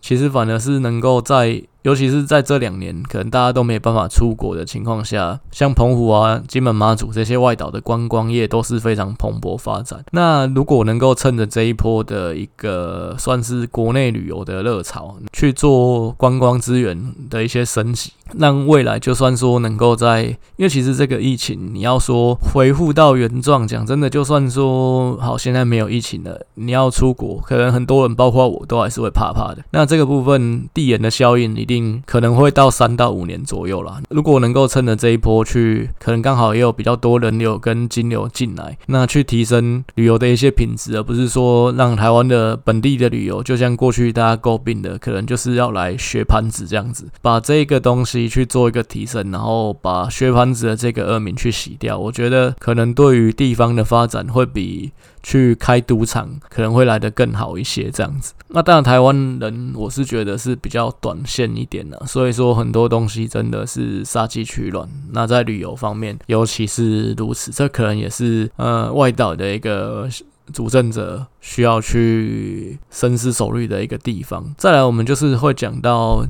[0.00, 1.62] 其实反而是能够在。
[1.84, 10.02] 尤其是在这两年，可能大家都没有办法出国的情况下，像澎湖啊、金门、马祖这些外岛的观光业都是非常蓬勃发展。
[10.12, 20.24] 那如果能够趁着这一波的一个算是国内旅游的热潮，去做观光资源的一些升级，让未来就算说能够在，
[20.56, 29.62] 因为其实这个疫情你要说恢复到原状，讲真的，就算说好现在没有疫情了，你要出国，可能很多人包括我都还是会怕怕的。
[29.70, 32.02] 那这个部分递延的效应一定。
[32.06, 34.00] 可能会到三到五年左右啦。
[34.08, 51.98] 如果能够趁着这一波去，可能刚好也有比较多人流跟金流进来，那去提升旅游的一些品质，而不是说让台湾的本地的旅游，就像过去大家诟病的，可能就是要来学盘子这样子，把这个东西自己去做一个提升，然后把削盘子的这个恶名去洗掉。
[51.98, 54.92] 我觉得可能对于地方的发展会比。
[55.26, 58.34] 去开赌场可能会来得更好一些，这样子。
[58.48, 64.86] 那当然，台湾人我是觉得是比较短线一点的，所以说很多东西真的是杀鸡取卵。
[65.12, 70.06] 那在旅游方面，尤其是如此，这可能也是呃外岛的一个
[70.52, 74.54] 主政者需要去深思熟虑的一个地方。
[74.58, 76.22] 再来，我们就是会讲到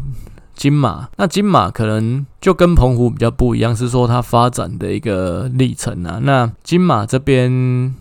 [0.55, 2.27] 金马，那金马可能。
[2.45, 6.21] 就跟澎湖比较不一样，是说它发展的一个历程啊。
[6.23, 7.51] 那金马这边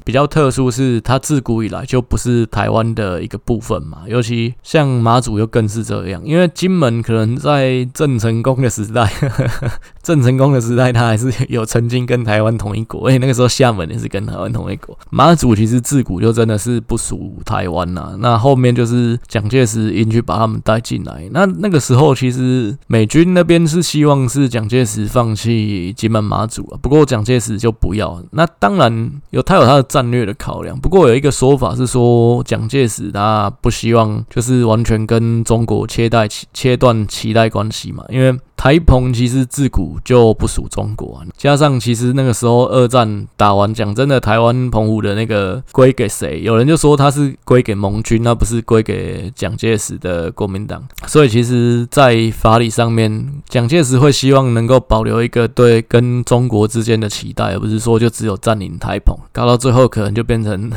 [0.04, 4.00] 比较特殊，是它自古以来就不是台湾的一个部分嘛。
[4.06, 9.10] 尤其像马祖又更是这样，因为金门可能在郑成功的时代，
[10.04, 15.00] 郑成功的时代，他还是有曾经跟台湾同一国，而且那个时候厦门也是跟台湾同一国。
[15.10, 18.18] 马祖其实自古就真的是不属台湾呐。
[18.20, 21.30] 那后面就是蒋介石硬去把他们带进来。
[21.32, 24.28] 那那个时候其实美军那边是希望。
[24.34, 28.22] 是蒋介石放弃金门马祖啊，不过蒋介石就不要。
[28.32, 38.38] 那当然有他有他的战略的考量，不过有一个说法是说，蒋介石他不希望就是完全跟中国切代切断脐带关系嘛，因为。
[38.64, 46.40] 台澎其实自古就不属中国，加上其实那个时候二战打完，讲真的，台湾澎湖的那个归给谁？
[46.44, 50.82] 有人就说他是归给盟军，那不是归给蒋介石的国民党。
[51.08, 60.72] 所以其实，在法理上面，蒋介石会希望能够保留一个对跟中国之间的期待，而不是说就只有占领台澎， 搞到最后可能就变成。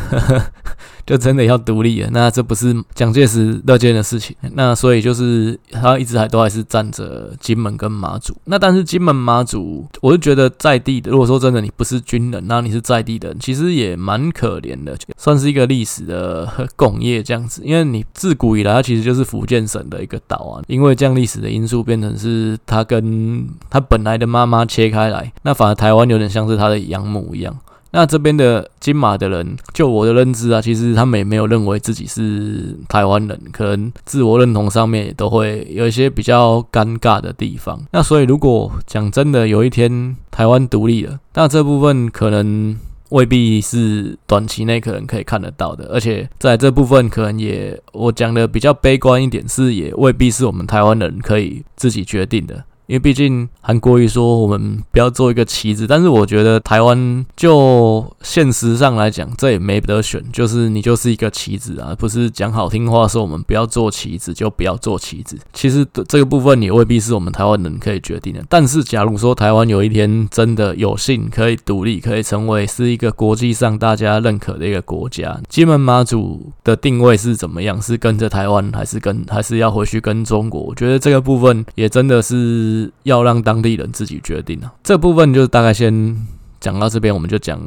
[1.06, 4.34] 就真的要独立了，那这不是蒋介石乐见的事情。
[4.54, 8.36] 那所以就是他一直还都还是站着金门跟马祖。
[8.46, 17.62] 那但是金门马祖，我就觉得在地的，如果说真的你不是军人，那你是在地的，其实也蛮可怜的，算是一个历史的共业这样子。
[17.64, 20.62] 因为你自古以来，它其实就是福建省的一个岛啊。
[20.66, 27.56] 因为这样历史的因素，变成是他跟他本来的妈妈切开来，那反而台湾有点像是他的养母一样。
[27.96, 37.80] 那这边的金马的人，就我的认知啊，其实他们也没有认为自己是台湾人，可能自我认同上面也都会有一些比较尴尬的地方。
[37.92, 42.76] 那所以如果讲真的，有一天台湾独立了，那这部分可能。
[43.10, 52.64] 未必是短期内可能可以看得到的，而且在这部分可能也我讲的比较悲观一点，是也未必是我们台湾人可以自己决定的。
[52.86, 65.36] 因为毕竟韩国瑜说我们不要做一个棋子，但是我觉得台湾就现实上来讲，这也没得选，就是你就是一个棋子啊，不是讲好听话说我们不要做棋子就不要做棋子。
[65.52, 68.44] 其实这个部分也未必是我们台湾人可以决定的。
[68.48, 77.82] 但是假如说台湾有一天真的有幸可以独立，可以成为是一个国际上大家认可的一个国家，金门马祖的定位是怎么样？
[77.82, 80.60] 是跟着台湾，还是跟还是要回去跟中国？
[80.60, 82.75] 我觉得这个部分也真的是。
[83.04, 86.26] 要让当地人自己决定啊，这部分就大概先
[86.60, 87.60] 讲到这边，我们就讲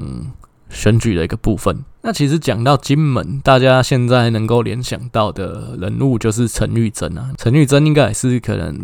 [0.70, 1.84] 选举的一个部分。
[2.02, 8.78] 那其实讲到金门，大家现在能够联想到的人物就是陈玉珍啊，陈玉珍应该也是可能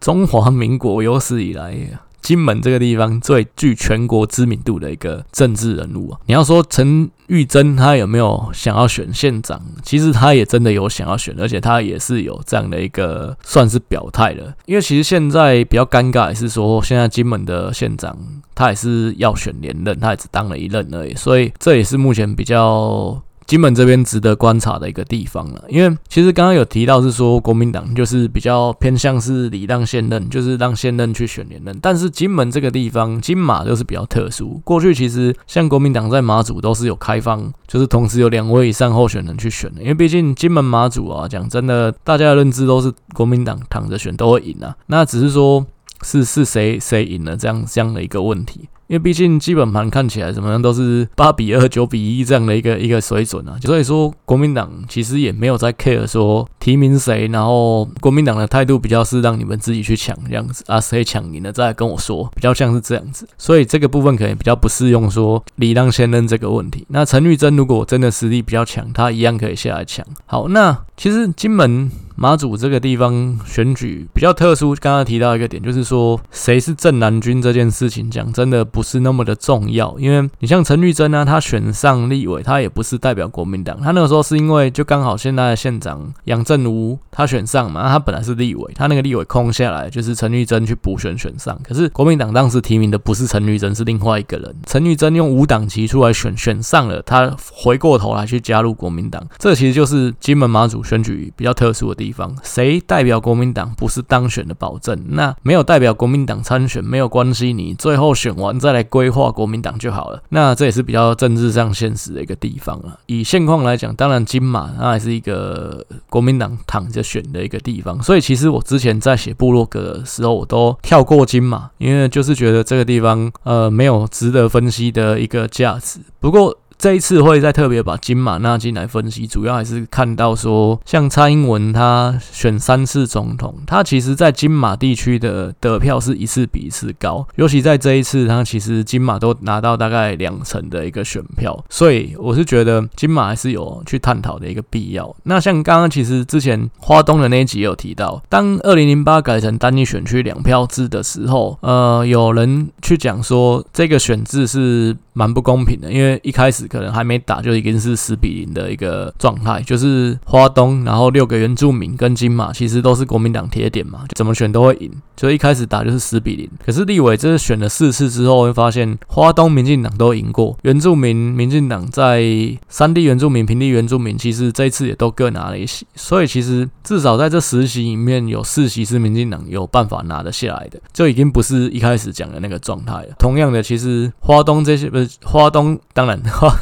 [0.00, 2.00] 中华民国有史以来。
[2.28, 9.58] 金门这个地方最具全国知名度的一个政治人物啊，你要说陈玉珍他有没有想要选县长？
[9.82, 14.54] 其实他也真的有想要选，而且他也是有这样的一个算是表态了。
[14.66, 18.14] 因为其实现在比较尴尬的是说，现在金门的县长
[18.54, 23.22] 他也是要选连任，他也只当了一任而已，所以这也是目前比较。
[23.48, 31.74] 金门这边值得观察的一个地方了，因为其实刚刚有提到是说国民党就是比较偏向是礼让现任，就是让现任去选连任。
[31.80, 34.60] 但是金门这个地方，金马就是比较特殊。
[34.64, 39.80] 过去其实像国民党在马祖都是有开放，就是同时有两位以上候选人去选的。
[39.80, 44.76] 因为毕竟金门马祖啊，讲真的，大家的认知都是国民党躺着选都会赢啊。
[44.88, 45.64] 那只是说
[46.02, 48.68] 是是谁谁赢了这样这样的一个问题。
[48.88, 66.86] 因为毕竟基本盘看起来怎么样都是八比二、九比一这样的一个一个水准啊，所以说国民党其实也没有在 care 说提名谁，然后国民党的态度比较是让你们自己去抢这样子啊，谁抢赢了再来跟我说，比较像是这样子，所以这个部分可能比较不适用说礼让先任这个问题。
[66.88, 70.04] 那陈玉珍如果真的实力比较强，他一样可以下来抢。
[70.24, 71.90] 好，那其实金门。
[72.20, 102.32] 马祖这个地方选举比较特殊，刚刚提到一个点，就是说谁是正蓝军这件事情，讲真的不不是那么的重要，因为你像陈玉珍呢，他选上立委，他也不是代表国民党，他那个时候是因为就刚好现在的县长杨振武他选上嘛，他本来是立委，他那个立委空下来，就是陈玉珍去补选选上，可是国民党当时提名的不是陈玉珍，是另外一个人，陈玉珍用无党籍出来选，选上了，他回过头来去加入国民党，这其实就是金门马祖选举比较特殊的地方。
[102.44, 104.96] 谁代表国民党不是当选的保证？
[105.08, 110.22] 那没有代表国民党参选没有关系，你最后选完再来规划国民党就好了。
[110.28, 113.00] 那这也是比较政治上现实的一个地方了。
[113.06, 118.02] 以现况来讲，当然金马它还是一个国民党躺着选的一个地方。
[118.02, 126.00] 所以其实我之前在写部落格的时候，我都跳过金马，因为就是觉得这个地方呃没有值得分析的一个价值。
[126.20, 126.54] 不过。
[126.78, 145.12] 这一次会再特别把金马纳进来分析，主要还是看到说，像蔡英文他选三次总统，他其实在金马地区的得票是一次比一次高，尤其在这一次，他其实金马都拿到大概两成的一个选票，所以我是觉得金马还是有去探讨的一个必要。
[145.24, 156.67] 那像刚刚其实之前花东的那一集有提到，当二零零八改成单一选区两票制的时候，呃，有人去讲说这个选制是蛮不公平的，因为一开始。
[156.68, 166.48] 可能还没打就已经是十比零的一个状态，就是花东，然后六个原住民跟金马其实都是国民党铁点嘛，怎么选都会赢，就一开始打就是十比零。
[166.64, 172.22] 可是立委这是选了四次之后，会发现花东民进党都赢过，原住民民进党在
[172.68, 183.14] 山地原住民、平地原住民，其实这一次也都各拿了一席，所以其实至少在这十席里面有四席是民进党有办法拿得下来的，就已经不是一开始讲的那个状态了。
[183.18, 186.54] 同样的，其实花东这些不是花东，当然花。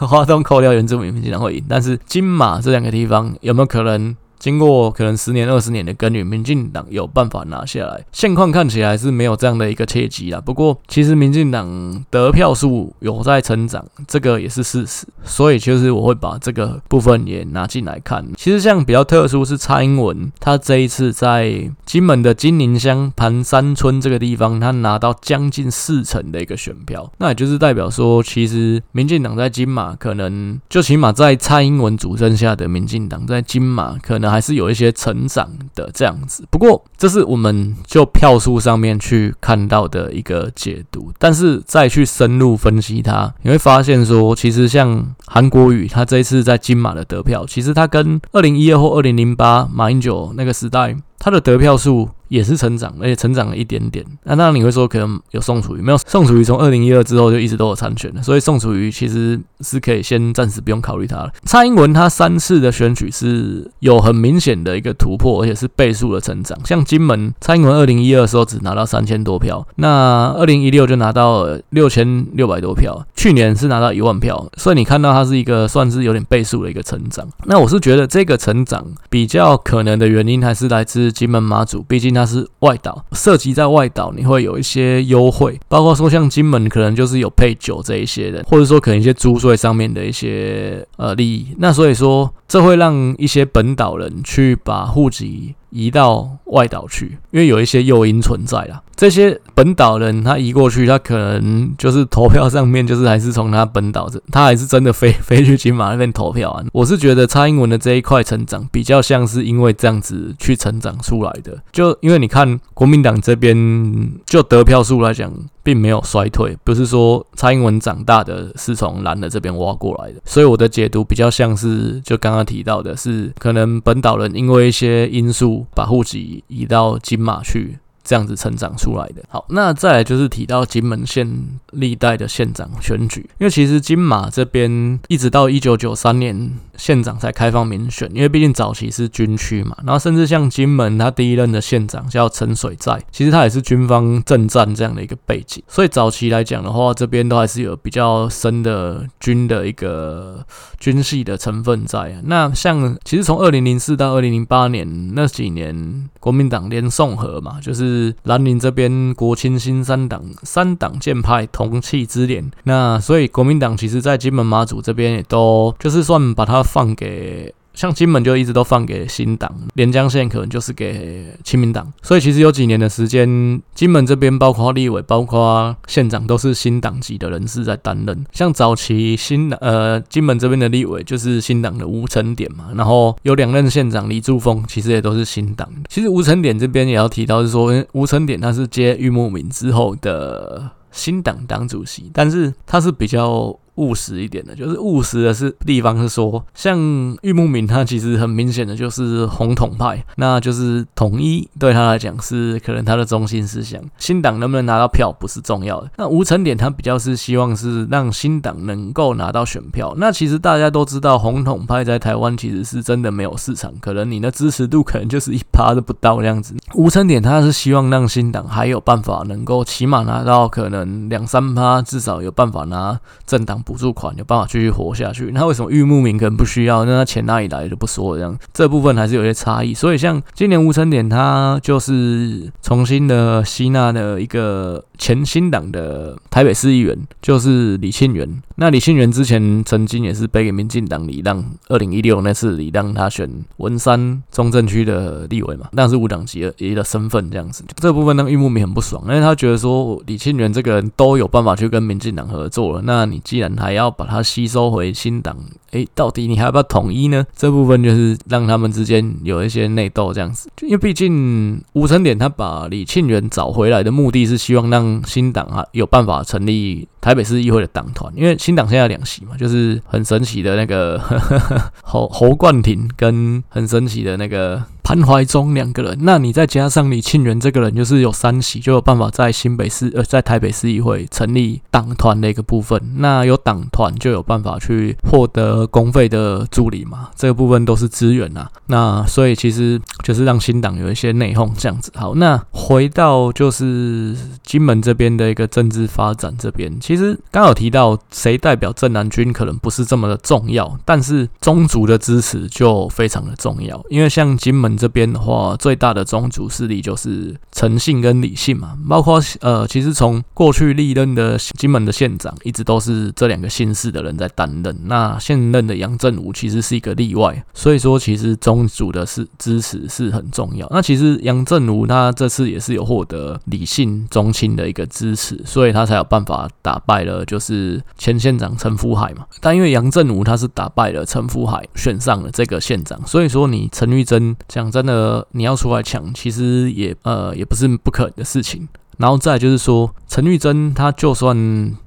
[0.00, 4.16] 花东扣掉原住民，经常会赢，但是金马这两个地方有没有可能？
[4.44, 8.04] 经过可能十年、二十年的耕耘，民进党有办法拿下来。
[8.12, 10.38] 现况看起来是没有这样的一个契机啦。
[10.38, 15.06] 不过，其实民进党得票数有在成长，这个也是事实。
[15.24, 18.22] 所以，其实我会把这个部分也拿进来看。
[18.36, 34.33] 其实，像比较特殊是蔡英文，他这一次在金门的金宁乡盘山村这个地方，他拿到将近四成的一个选票，那也就是代表说，其实民进党在金马可能，就起码在蔡英文主政下的民进党在金马可能。
[34.34, 36.44] 还是有一些成长的这样子。
[36.50, 52.10] 不过，这是我们就票数上面去看到的一个解读，但是再去深入分析它，你会发现说，其实像韩国瑜他这一次在金马的得票，其实他跟二零一二或二零零八马英九那个时代，他的得票数。
[52.28, 54.04] 也是成长，而且成长了一点点。
[54.24, 61.30] 那当然你会说，可能有宋楚瑜，没有宋楚瑜从二零一二之后就一直都有参选的，所以宋楚瑜其实是可以先暂时不用考虑他了。
[61.44, 66.58] 蔡英文他三次的选举是有很明显的一个突破，而且是倍数的成长。
[66.64, 77.28] 像金门，蔡英文二零一二的时候只拿到三千多票，那二零一六就拿到六千六百多票，去年是拿到一万票，所以你看到他是一个算是有点倍数的一个成长。
[77.44, 82.24] 那我是觉得这个成长比较可能的原因还是来自金门马祖，毕竟它。
[82.34, 91.54] 是外岛，涉及在外岛，你会有一些优惠，包括说像金门可能就是有配酒这一些的，或者说可能一些租税上面的一些呃利益。
[91.58, 98.82] 那所以说，这会让一些本岛人去把户籍移到外岛去，因为有一些诱因存在啦。
[98.96, 106.64] 这些本岛人他移过去，他可能就是投票上面就是还是从他本岛这，他还是真的飞飞去金马那边投票啊。
[106.72, 115.32] 我是觉得蔡英文的这一块成长比较像是因为这样子去成长出来的，就因为你看国民党这边就得票数来讲，
[115.62, 127.78] 并没有衰退，不是说蔡英文长大的是从蓝的这边挖过来的，所以我的解读比较像是就刚刚提到的是，可能本岛人因为一些因素把户籍移到金马去。
[128.04, 129.22] 这样子成长出来的。
[129.28, 131.26] 好，那再来就是提到金门县
[131.72, 150.44] 历代的县长选举，因为其实金马这边一直到一九九三年县长才开放民选，因为毕竟早期是军区嘛，然后甚至像金门他第一任的县长叫陈水寨，其实他也是军方政战这样的一个背景，所以早期来讲的话，这边都还是有比较深的军的一个
[150.78, 152.20] 军系的成分在。
[152.24, 157.93] 那像其实从二零零四到二零零八年那几年，国民党连宋和嘛，就是。
[157.94, 167.54] 是南宁这边国清新三党三党建派同气之联，那所以国民党其实在金门马祖这边也都就是算把它放给。
[167.74, 173.28] 像金门就一直都放给新党，连江县可能就是给亲民党，所以其实有几年的时间，
[173.74, 178.24] 金门这边包括立委、包括县长都是新党籍的人士在担任。
[178.32, 185.68] 像早期新呃金门这边的立委就是新党的吴成典嘛，然后有两任县长李柱峰，其实也都是新党。
[185.88, 193.58] 其实吴成典这边也要提到是说，吴成典他是接郁慕敏之后的新党党主席，但是他是比较。
[193.76, 196.78] 务实一点的，就是务实的是地方是说，像
[197.22, 203.80] 玉木明他其实很明显的就是红统派，那就是统一对他来讲是可能他的中心思想。
[203.98, 205.90] 新党能不能拿到票不是重要的。
[205.96, 209.92] 那吴成典他比较是希望是让新党能够拿到选票。
[209.96, 216.54] 那其实大家都知道，红统派在台湾其实是真的没有市场，可能你的支持度可能就是一趴都不到这样子。
[216.74, 223.63] 吴成典他是希望让新党还有办法能够起码拿到可能两三趴，至少有办法拿政党。
[223.64, 226.84] 补助款有办法继续活下去，那为什么郁慕明可能不需要？
[226.84, 229.72] 那他钱哪里来就不说了，这样这部分还是有些差异。
[229.72, 238.28] 所以像今年吴成典他就是重新的吸纳了一个前新党的台北市议员，就是李庆元。
[238.56, 247.64] 那李庆元之前曾经也是背给民进党礼让，二零一六那次礼让他选文山中正区的立委嘛，那是无党籍的一个身份这样子。
[247.76, 255.36] 这部分让郁慕明很不爽，因为他觉得说李庆元这个人都有办法去跟民进党合作了，那你既然还要把它吸收回新党，
[255.72, 257.24] 诶，到底你还要不要统一呢？
[257.36, 260.48] 这部分就是让他们之间有一些内斗这样子。
[260.62, 270.98] 因为毕竟吴成典他把李庆元找回来的目的是希望让新党啊有办法成立台北市议会的党团，因为新党现在两席嘛，就是很神奇的那个
[271.84, 274.62] 侯侯冠廷跟很神奇的那个。
[274.86, 282.78] 潘怀忠两个人，那你再加上李庆元这个人，就是有三席，就有办法在新北市呃，在台北市议会成立党团的一个部分。
[282.98, 288.46] 那有党团就有办法去获得公费的助理嘛，这个部分都是资源呐。
[288.66, 291.90] 那所以其实就是让新党有一些内讧这样子。
[291.94, 304.74] 好，那回到就是金门这边的一个政治发展这边，其其实刚好提到谁代表镇南军可能不是这么的重要，但是宗族的支持就非常的重要，因为像金门。
[304.76, 308.76] 这边的话，最大的宗族势力就是诚信跟理性嘛。
[308.88, 314.76] 包括呃，其实从过去历任的金门的县长，一直都是这两个姓氏的人在担任。
[314.86, 320.68] 那现任的杨振武其实是一个例外，所以说其实宗族的是支持是很重要。
[320.70, 329.26] 那其实杨振武他这次也是有获得理性宗亲的一个支持，所以他才有办法打败了就是前县长陈福海嘛。
[329.40, 338.68] 但因为杨振武他是打败了陈福海，选上了这个县长，所以说你陈玉珍讲真的，你要出来抢，其实也呃也不是不可能的事情。
[338.96, 341.36] 然后再就是说，陈玉珍他就算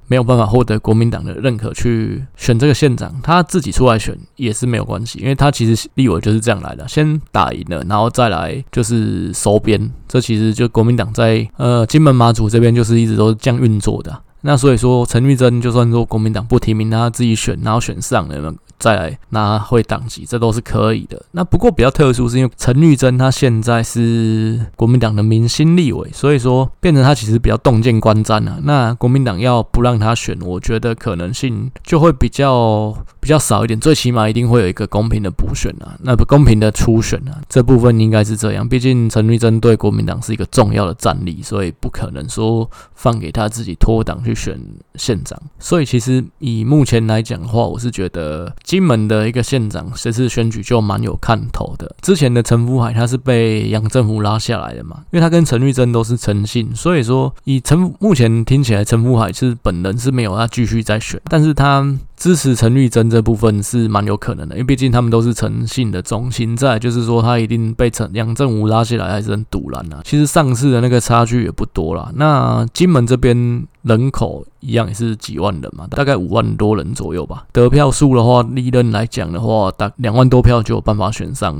[0.08, 9.90] 没有办法获得国民党的认可去选这个县长，他自己出来选也是没有关系，因为他其实立委就是这样来的，先打赢了，然后再来就是收编。
[10.06, 14.14] 这其实就国民党在呃金门马祖这边就是一直都是这样运作的。
[14.42, 18.54] 那所以说，陈玉珍就算说国民党不提名他自己选，然后选上了。
[18.78, 21.20] 再来拿回党籍，这都是可以的。
[21.32, 28.58] 那不过比较特殊，是因为陈玉珍他现在是国民党的明星立委，所以说变成他其实比较动见观瞻啊。
[28.62, 32.96] 那国民党要不让他选，我觉得可能性就会比较
[33.28, 33.78] 比较少一点。
[33.78, 38.66] 最起码一定会有一个公平的补选啊，那不公平的初选啊，这部分应该是这样。
[38.66, 44.58] 毕竟陈玉珍对国民党是一个重要的战力，所以不可能说放给他自己脱党去选
[44.94, 45.38] 县长。
[45.58, 48.50] 所以其实以目前来讲的话，我是觉得。
[48.64, 51.94] 金门的一个县长这次选举就蛮有看头的。
[52.00, 61.98] 之前的陈福海他是被杨政福拉下来的嘛，因为他跟陈玉珍都是诚信，所以说以陈目前听起来陈福海是本人是没有他继续再选，但是他。
[62.18, 70.00] 支持陈玉珍这部分是蛮有可能的，因为毕竟他们都是诚信的中心，在就是说他一定被陈杨振武拉起来还是很堵然啊。
[70.04, 72.10] 其实上次的那个差距也不多啦。
[72.16, 77.46] 那金门这边人口一样也是几万人嘛，大概五万多人左右吧。
[77.52, 81.56] 得票数的话，历任来讲的话，大两万多票就有办法选上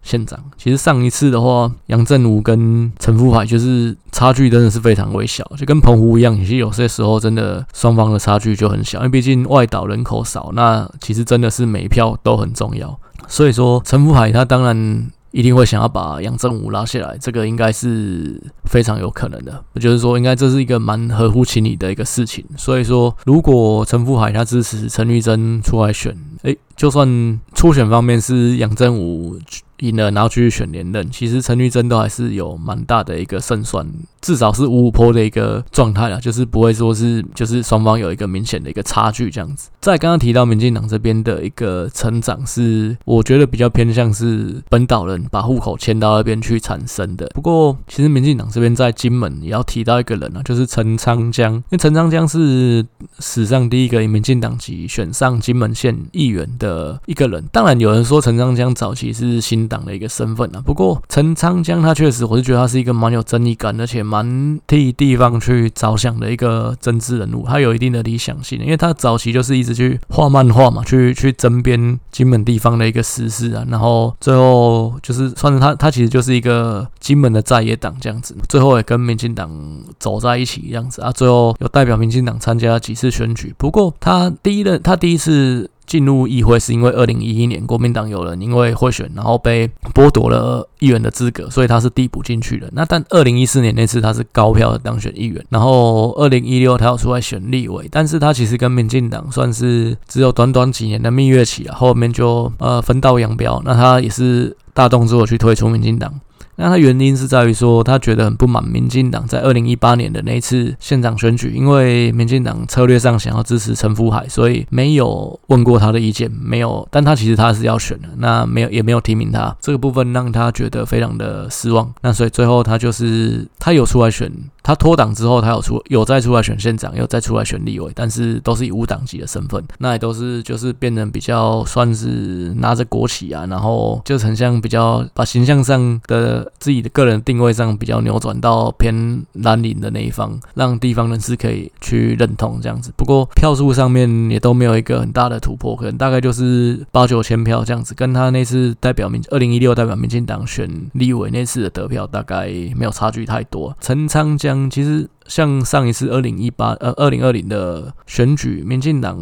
[0.00, 0.38] 县长。
[0.56, 10.06] 其实上一次的话，杨振武跟陈福海就是差距真的是非常微小，就跟澎湖一样，其实有些时候真的双方的差距就很小，因为毕竟外岛人。
[10.06, 12.96] 口少，那其实真的是每票都很重要。
[13.26, 19.62] 所以说，陈福海他当然一定会想要把杨振武拉下来，这个应该是非常有可能的。
[19.74, 22.42] 我觉得说，应该这是一个蛮合乎情理的一个事情。
[22.56, 29.38] 所以说，如果陈福海他支持陈玉珍出来选，诶，就算初选方面是杨振武
[29.78, 33.86] 赢了，然后继续选连任，其实陈玉珍都还是有蛮大的一个胜算。
[34.22, 39.68] 至少是五五坡的一个状态啦，就是不会说是就是双方有一个明显的一个差距这样子。
[39.80, 47.28] 在刚刚提到民进党这边的一个成长，是我觉得比较偏向是本岛人把户口迁到那边去产生的。
[47.34, 52.84] 不过，其实民进党这边在金门也要提到一个人啊，就是陈昌江，因为陈昌江是
[53.20, 57.42] 史上第一个以民进党籍选上金门县议员的的一个人。
[57.52, 60.60] 当然，有人说陈昌江早期是新党的一个身份啊。
[60.64, 64.26] 不过，陈昌江他确实，我是觉得他是一个蛮有正义感，而且蛮。
[64.66, 79.50] 替地方去着想的一个政治人物，他有一定的理想性，因为他早期就是一直去画漫画嘛，去去争编金门地方的一个时事啊，然后最后就是算是他，他其实就是一个金门的在野党这样子，最后也跟民进党
[79.98, 85.70] 走在一起这样子啊，最后有代表民进党参加几次选举，不过他第一任，他第一次。
[85.86, 92.68] 进入议会是因为二零一一年国民党有人因为贿选，然后被剥夺了议员的资格，所以他是递补进去的。
[92.72, 103.62] 那但二零一四年那次他是高票当选议员，然后二零一六他要出来选立委，但是他其实跟民进党算是只有短短几年的蜜月期啊，后面就呃分道扬镳。
[103.64, 106.12] 那他也是大动作去退出民进党。
[106.56, 121.92] 那他原因是在于说，他觉得很不满民进党在二零一八年的那一次县长选举，因为民进党策略上想要支持陈福海，所以没有问过他的意见，没有，但他其实他是要选的，那没有也没有提名他，这个部分让他觉得非常的失望。
[122.00, 124.30] 那所以最后他就是他有出来选。
[124.66, 142.92] 他脱党之后，他有出有再出来选县长，又再出来选立委，但是都是以无党籍的身份，那也都是就是变成比较算是拿着国旗啊，然后就很像比较把形象上的自己的个人定位上比较扭转到偏蓝领的那一方，让地方人士可以去认同这样子。
[142.96, 153.72] 不过票数上面也都没有一个很大的突破，可能大概就是八九千票这样子，跟他那次代表民二零一六代表民进党选立委那次的得票大概没有差距太多。
[153.80, 154.55] 陈昌江。
[154.56, 159.18] 嗯其实像上一次二零一八呃二零二零的选举，民进党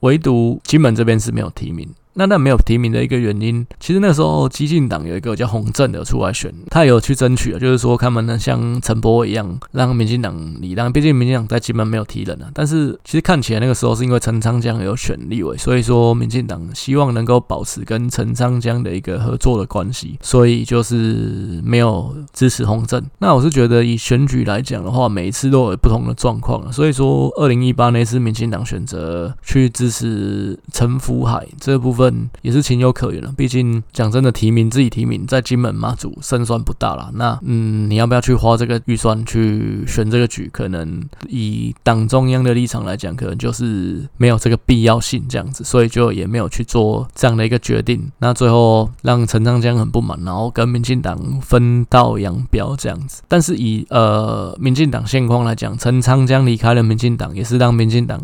[0.00, 1.88] 唯独金门这边是没有提名。
[2.14, 12.50] 那那没有提名的一个原因，其实那时候激进党有一个叫洪正的出来选，他有去争取啊，就是说他们能像陈波一样，让民进党礼让，毕竟民进党在金门没有提人啊。
[12.52, 23.02] 但是其实看起来那个时候是因为陈昌江有选立委，所以说民进党希望能够保持跟陈昌江的一个合作的关系，所以就是没有支持洪正。
[23.20, 32.30] 那我是觉得以选举来讲的话，每一次都有不同的状况，所以说二零一八那次民进党选择去支持陈福海这部分。
[32.42, 37.10] 也是情有可原了，毕竟讲真的，提名自己提名，在金门马祖胜算不大了。
[37.14, 40.48] 那嗯，你要不要去花这个预算去选这个局？
[40.52, 48.10] 可能以党中央的立场来讲，可能就是没有这个必要性这样子，所以就也没有去做这样的一个决定。
[48.18, 53.22] 那最后让陈昌江很不满，然后跟民进党分道扬镳这样子。
[53.28, 58.18] 但是以呃民进党现况来讲，陈昌江离开了民进党，也是当民进党。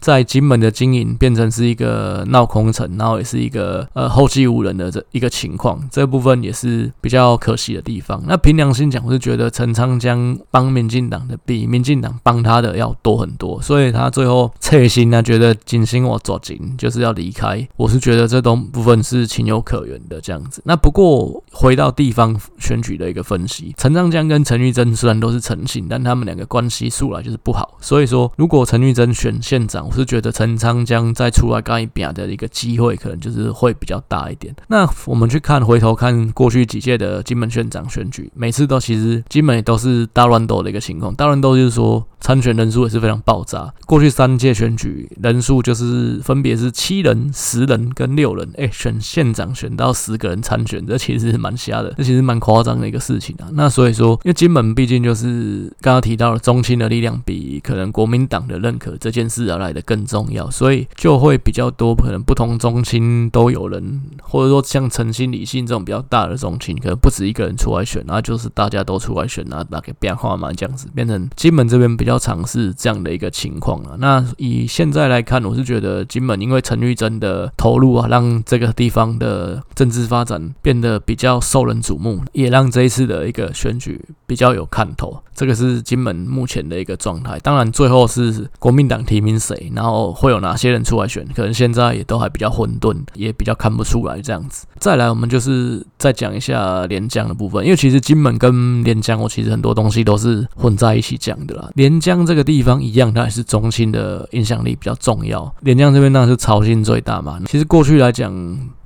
[0.00, 8.22] 在金门的经营变成是一个闹空城，然后也是一个呃后继无人的这一个情况，这部分也是比较可惜的地方。
[8.26, 17.68] 那凭良心讲，我是觉得陈昌江帮民进党的比民进党帮他的要多很多，所以他最后切心呢，觉得金星我抓紧就是要离开。
[17.76, 20.62] 我是觉得这东部分是情有可原的这样子。
[20.64, 29.89] 那不过回到地方选举的一个分析，陈昌江跟陈玉珍虽然都是陈姓，但他们两个关系素来就是不好，所以说如果陈玉珍选县长。
[29.90, 34.54] 我是觉得陈昌江再出来干一边的一个机会，可能就是会比较大一点。
[34.68, 41.12] 那我们去看，回头看过去几届的金门县长选举，每次都其实基本都是大乱斗的一个情况。
[41.16, 43.74] 大乱斗就是说参选人数也是非常爆炸。
[43.84, 48.48] 过去三届选举人数就是分别是七人、十人跟六人。
[48.56, 53.48] 哎，选县长选到十个人参选，这其实是蛮瞎的，这其实蛮夸张的一个事情啊。
[53.54, 59.79] 那所以说，因为金门毕竟就是刚刚提到了中青的力量比可能国民党的认可这件事而来的。
[59.82, 73.96] 更重要，所以就会比较多，可能不同中青都有人，或者说像陈新、李信这种比较大的中青，可能不止一个人出来选，然后就是大家都出来选，然后打给变化嘛，这样子变成金门这边比较尝试这样的一个情况啊。
[73.98, 85.22] 那以现在来看，我是觉得金门因为陈玉珍的投入啊，让这个地方的政治发展变得比较受人瞩目，也让这一次的一个选举比较有看头。
[85.34, 87.38] 这个是金门目前的一个状态。
[87.38, 89.69] 当然，最后是国民党提名谁？
[89.74, 91.26] 然后会有哪些人出来选？
[91.34, 94.66] 可能现在也都还比较混沌，也比较看不出来这样子。
[94.78, 101.70] 再来，我们就是再讲一下连江的部分，因为其实金门跟连江，我其实很多东西都是混在一起讲的啦。
[101.74, 105.54] 连江这个地方一样，它也是中心的影响力比较重要。
[105.60, 107.40] 连江这边当然是潮兴最大嘛。
[107.46, 108.30] 其实过去来讲。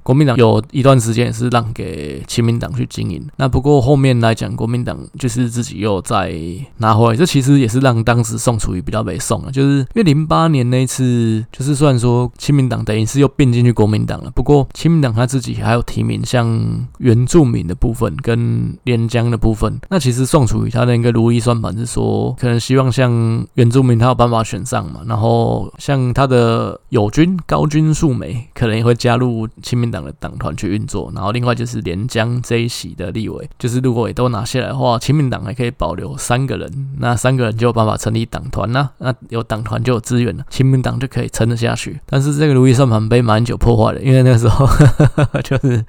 [0.05, 6.33] 国民党有一段时间也是让给亲民党去经营，那不过后面来讲，国民党就是自己又再
[6.77, 30.05] 拿回来，这其实也是让当时宋楚瑜比较没送了，就是因为零八年那一次，就是虽然说亲民党等于是又并进去国民党了，不过亲民党他自己还有提名像原住民的部分跟连江的部分，那其实宋楚瑜他的一个如意算盘是说，可能希望像原住民他有办法选上嘛，然后像他的友军高军素梅可能也会加入亲民党。
[30.05, 41.99] 的党团去运作，然后另外就是连江这一席的立委，就是如果也都拿下来的话，亲民党还可以保留三个人，那三个人就有办法成立党团呐，那有党团就有资源了，亲民党就可以撑得下去。
[42.05, 44.67] 但是这个如意算盘被马英九破坏了，因为那时候
[45.43, 45.83] 就是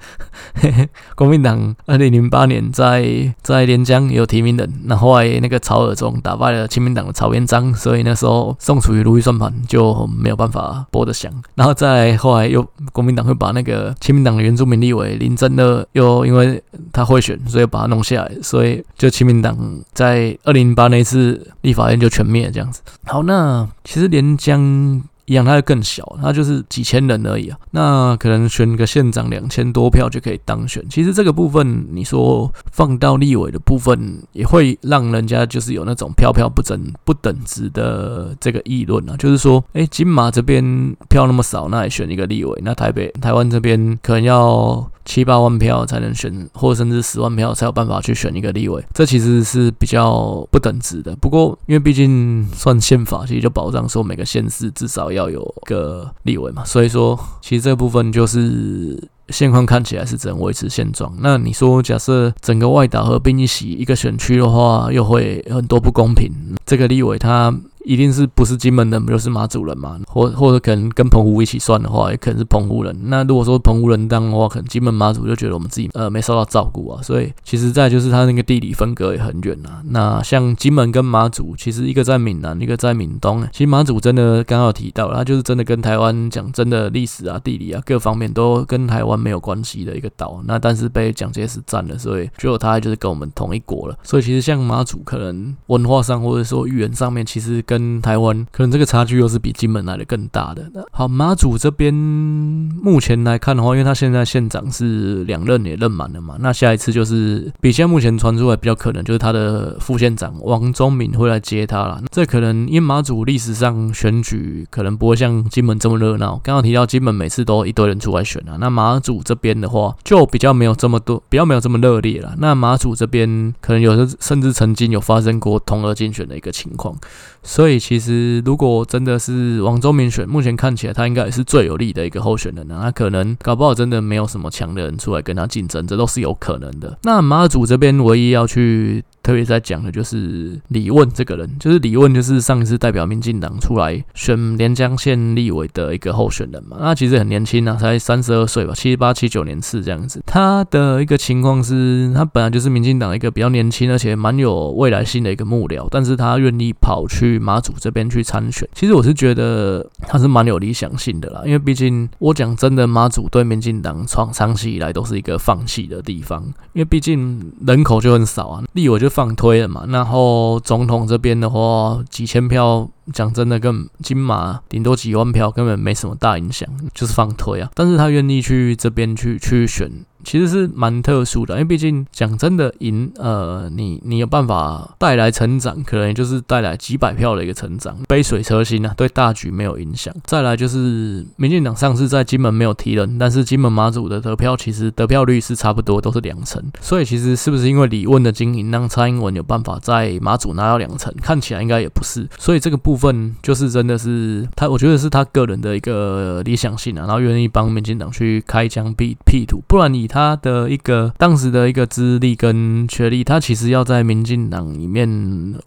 [0.62, 13.94] 呵 呵国民党二零零八年在在连江有提名人，那后来那个曹尔中打败了亲民党的曹元璋，所以那时候宋楚瑜如意算盘就没有办法拨得响，然后再后来又国民党会把那个。
[14.00, 19.56] 亲民党的原住民立委林真乐又因为他会选，所以把他弄下来，所以就亲民党
[19.92, 22.80] 在二零零八那次立法院就全灭这样子。
[23.04, 25.02] 好，那其实连江。
[25.26, 27.58] 一样，它就更小，它就是几千人而已啊。
[27.70, 30.84] 那可能选个县长两千多票就可以当选。
[30.88, 39.16] 其实这个部分，你说放到立委的部分，也会让人家就是有那种票票不等不等值的这个议论啊。
[39.16, 44.90] 就是说，哎，金马这边票那么少，那也选一个立委，那台北台湾这边可能要。
[45.06, 51.16] 七八万票才能选，或甚至十万票才有办法去选一个立委，这其实是比较不等值的。
[51.16, 59.08] 不过，因为毕竟算宪法，其实就保障说每个县市至少要有个立委嘛，所以说其实这部分就是。
[59.30, 61.12] 现况看起来是只能维持现状。
[61.18, 66.30] 那你说，假设整个外岛合并一席一个选区的话，又会很多不公平。
[66.64, 67.52] 这个立委他
[67.86, 72.94] 一定是不是金门人不，就是马祖人嘛，或或者可能跟澎湖一起算的话，也可能是澎湖人。
[73.04, 77.00] 那如果说澎湖人当的话，可能金门马祖就觉得我们自己呃没受到照顾啊。
[77.00, 79.80] 所以其实再就是它那个地理分隔也很远啊。
[79.84, 83.46] 那像金门跟马祖，其实一个在闽南，一个在闽东。
[83.52, 90.42] 其实马祖真的刚好提到，它就是真的跟台湾讲真的历史啊、地理啊各方面都跟台湾没有关系的一个岛。
[90.44, 93.96] 那但是被蒋介石占了，所以只有它就是跟我们同一国了。
[94.02, 100.64] 所以其实像马祖，可能文化上或者说语言上面，其实跟跟台湾可能这个差距又是比金门来的更大的。
[100.90, 112.00] 好，马祖这边目前来看的话，因为他现在县长是两任也任满了嘛，那下一次就是比现在目前传出来比较可能就是他的副县长王宗敏会来接他了。
[112.10, 116.40] 这可能因为马祖历史上选举可能不会像金门这么热闹。
[116.42, 122.34] 刚刚提到金门每次都一堆人出来选啊，那马祖这边的话就比较没有这么多，比较没有这么热烈了。
[122.38, 126.96] 那马祖这边可能有的甚至曾经有发生过同额竞选的一个情况。
[127.42, 132.78] 所以所以其实，如果真的是王忠敏选，目前看起来他应该也是最有利的一个候选人呢。
[132.80, 136.96] 他可能搞不好真的没有什么强的人出来跟他竞争，这都是有可能的。
[137.02, 139.02] 那马祖这边唯一要去。
[139.26, 146.76] 特别在讲的就是李问这个人，就是李问，就是上一次代表民进党出来选连江县立委的一个候选人嘛。
[146.78, 150.22] 那其实很年轻啊，才三十二岁吧，七八七九年次这样子。
[150.24, 158.68] 他的一个情况是，他本来就是民进党一个比较年轻而且蛮有未来性的一个幕僚，但是他愿意跑去马祖这边去参选。
[158.74, 169.10] 其实我是觉得他是蛮有理想性的啦，因为毕竟我讲真的，马祖对民进党长长期以来都是一个放弃的地方，因为毕竟人口就很少啊，立委就。
[169.16, 172.86] 放推了嘛，然后总统这边的话，几千票。
[173.12, 177.70] 讲真的，跟金马顶多几万票，根本没什么大影响，就是放推啊。
[177.74, 179.88] 但是他愿意去这边去去选，
[180.24, 190.12] 其实是蛮特殊的，因为毕竟讲真的，赢呃，你你有办法带来成长，可能就是带来几百票的一个成长，杯水车薪啊，对大局没有影响。
[190.24, 201.14] 再来就是民进党上次在金门没有提人，但是金门马祖的得票其实得票率是差不多都是两成，所以其实是不是因为李问的经营让蔡英文有办法在马祖拿到两成？
[201.22, 202.95] 看起来应该也不是，所以这个部。
[202.96, 215.06] 部分就是真的是他，我觉得是他个人的一个理想性啊，然后愿意帮民进党去开疆辟辟土，不然以他的一个当时的一个资历跟学历，他其实要在民进党里面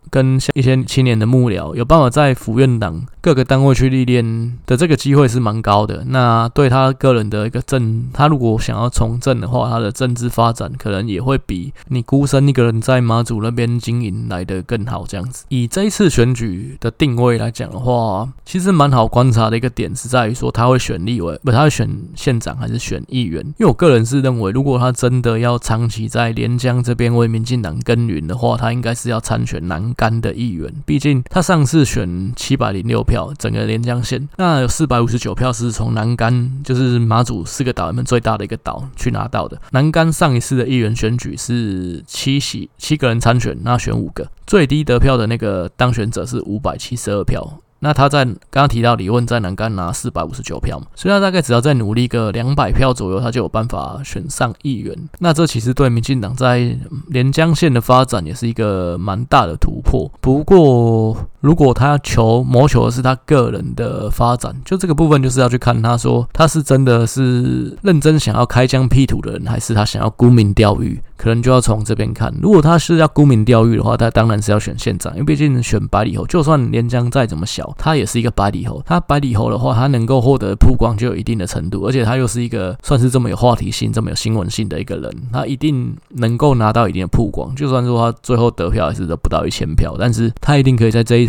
[0.09, 6.05] 跟一些青年的幕僚有办法在府院党各个单位去历练的这个机会是蛮高的。
[6.07, 15.05] 那对他个人的一个政，他如果想要从政的话，他的政治发展可能也会比你孤身一个人在马祖那边经营来得更好。
[15.05, 17.19] 这样子，以这一次选举的定。
[17.19, 23.43] 位来讲的话，其实蛮好观察的一个点是在于说，他会选立委，不，他会选县长还是选议员？
[23.45, 30.73] 因为我个人是认为，如果他真的要长期在连江这边为民进党耕耘的话，他应该是要参选南竿的议员。
[30.85, 39.59] 毕竟他上次选七百零六票，整个连江县，那有四百五十九票是从南竿，就是马祖四个岛里面最大的一个岛去拿到的。
[39.71, 44.29] 南竿上一次的议员选举是七席，七个人参选，那选五个。
[44.45, 47.59] 最低得票的那个当选者是五百七十二票。
[47.81, 54.93] 那他在刚刚提到李问在南竿拿四百五十九票嘛，所以他大概只要再努力个两百票左右，他就有办法选上议员。
[55.19, 60.11] 那这其实对民进党在连江县的发展也是一个蛮大的突破。
[60.19, 72.33] 不过，如果他求谋求的是他个人的发展，就这个部分就是要去看他说他是真的是认真想要开疆辟土的人，还是他想要沽名钓誉，可能就要从这边看。
[72.41, 77.73] 如果他是要沽名钓誉的话，他当然是要选县长，因为毕竟选百里侯，就算连江再怎么小。
[77.77, 87.55] 他也是一个百里侯，他百里侯的话，他能够获得曝光就有一定的程度，而且他又是一个算是这么有话题性、这么有新闻性的一个人，他一定能够拿到一定的曝光。
[87.55, 91.28] 就算说他最后得票还是得不到一千票，但是他一定可以在这一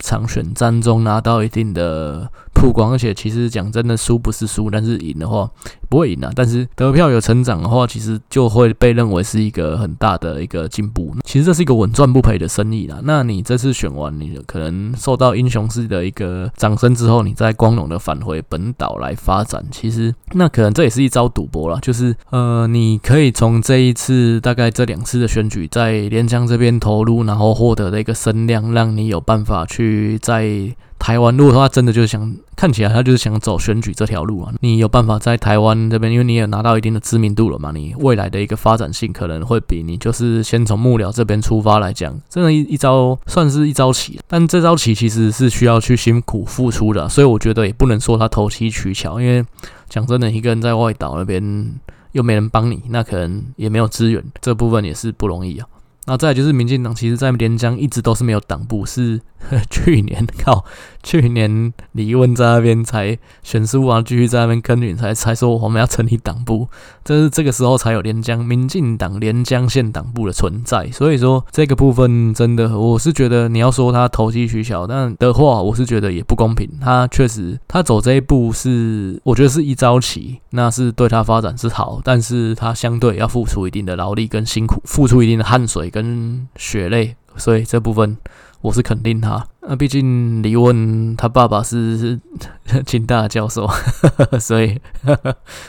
[0.00, 2.90] 场选战中拿到一定的曝光。
[2.90, 5.48] 而且其实讲真的，输不是输，但是赢的话。
[5.88, 11.12] 不会赢啊，但是得票有成长的话，其实就会被认为是一个很大的一个进步。
[11.24, 13.00] 其实这是一个稳赚不赔的生意啦。
[13.02, 21.76] 那你这次选完，你可能受到英雄式的一个掌声之后，你再光荣的返回本岛来发展，其实那可能这也是一招赌博啦。
[21.82, 30.74] 就是呃，你可以从这一次大概这两次的选举，在连江这边投入，然后获得的一个声量，让你有办法去在。
[31.02, 49.42] 台湾，如果说他真的就是想看起来，他就是想走选举这条路啊，你有办法在台湾这边，因为你也拿到一定的知名度了嘛，你未来的一个发展性可能会比你就是先从幕僚这边出发来讲，真的一一招算是一招棋，但这招棋其实是需要去辛苦付出的，所以我觉得也不能说他投机取巧，因为
[49.88, 51.72] 讲真的，一个人在外岛那边
[52.12, 55.66] 又没人帮你，那可能也没有资源，这部分也是不容易啊。
[56.10, 59.20] 那再就是民进党，其实在连江一直都是没有党部，是
[59.70, 60.64] 去年靠
[61.02, 66.68] 去年李问在那边才选书啊，继续在那边耕耘，才才说我们要成立党部，
[67.02, 70.90] 这是这个时候才有连江民进党连江县党部的存在。
[70.90, 76.68] 所以说这个部分真的，我是觉得你要说他投机取巧，但的话，我是觉得也不公平。
[76.80, 88.16] 他确实他走这一步是，我觉得是一招棋，那是对他发展是好，但是他相对要付出一定的劳力跟辛苦，付出一定的汗水跟血泪，所以这部分
[88.60, 89.46] 我是肯定他。
[89.62, 92.18] 那毕竟李问他爸爸是
[92.86, 93.68] 清大教授，
[94.40, 94.80] 所以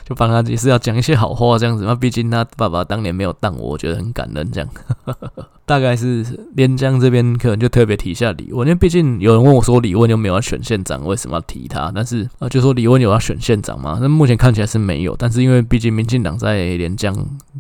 [0.06, 1.84] 就帮他也是要讲一些好话这样子。
[1.86, 4.70] 那毕竟他爸爸当年没有当我，我觉得很感人这样。
[5.66, 6.26] 大概是
[6.56, 11.90] 连江这边可能就特别提一下李问，因为毕竟有人问我说李问又没有要选县长，为什么要提他？
[11.96, 13.98] 但是啊，就说李问有要选县长嘛？
[14.02, 17.16] 那目前看起来是没有，但是因为毕竟民进党在连江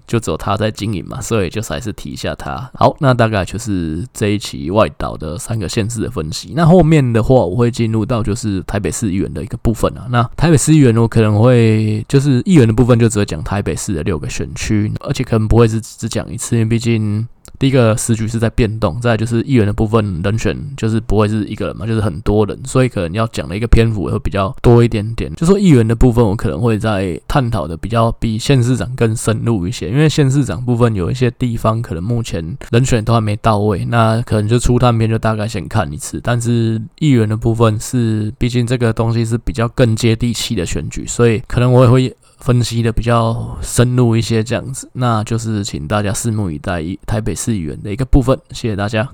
[0.05, 2.69] 就只有他在经营嘛，所以就还是提一下他。
[2.73, 6.53] 好，那大概就是这一期外岛的三个县市的分分析。
[6.55, 10.07] 那后面的话，我会进入到就是台北市议员的一个部分啊。
[10.11, 17.27] 那台北市议员我可能会就是议员的部分就只会讲台北市的六个选区，而且可能不会是只讲一次，因为毕竟。
[17.61, 25.31] 第一个时局是在变动，再就是议员的部分人选就是不会是一个人嘛，就是很多人，所以可能要讲的一个篇幅会比较多一点点。
[25.35, 36.19] 就说议员的部分，我可能会在探讨的比较比县市长更深入一些，因为县市长部分有一些地方可能目前人选都还没到位，那可能就初探篇就大概先看一次。
[36.23, 42.15] 但是议员的部分是，毕竟这个东西是比较更接地气的选举，所以可能我也会。
[42.41, 49.07] 分析的比较深入一些，这样子，那就是请大家拭目以待，台北市议员的一个部分，谢谢大家。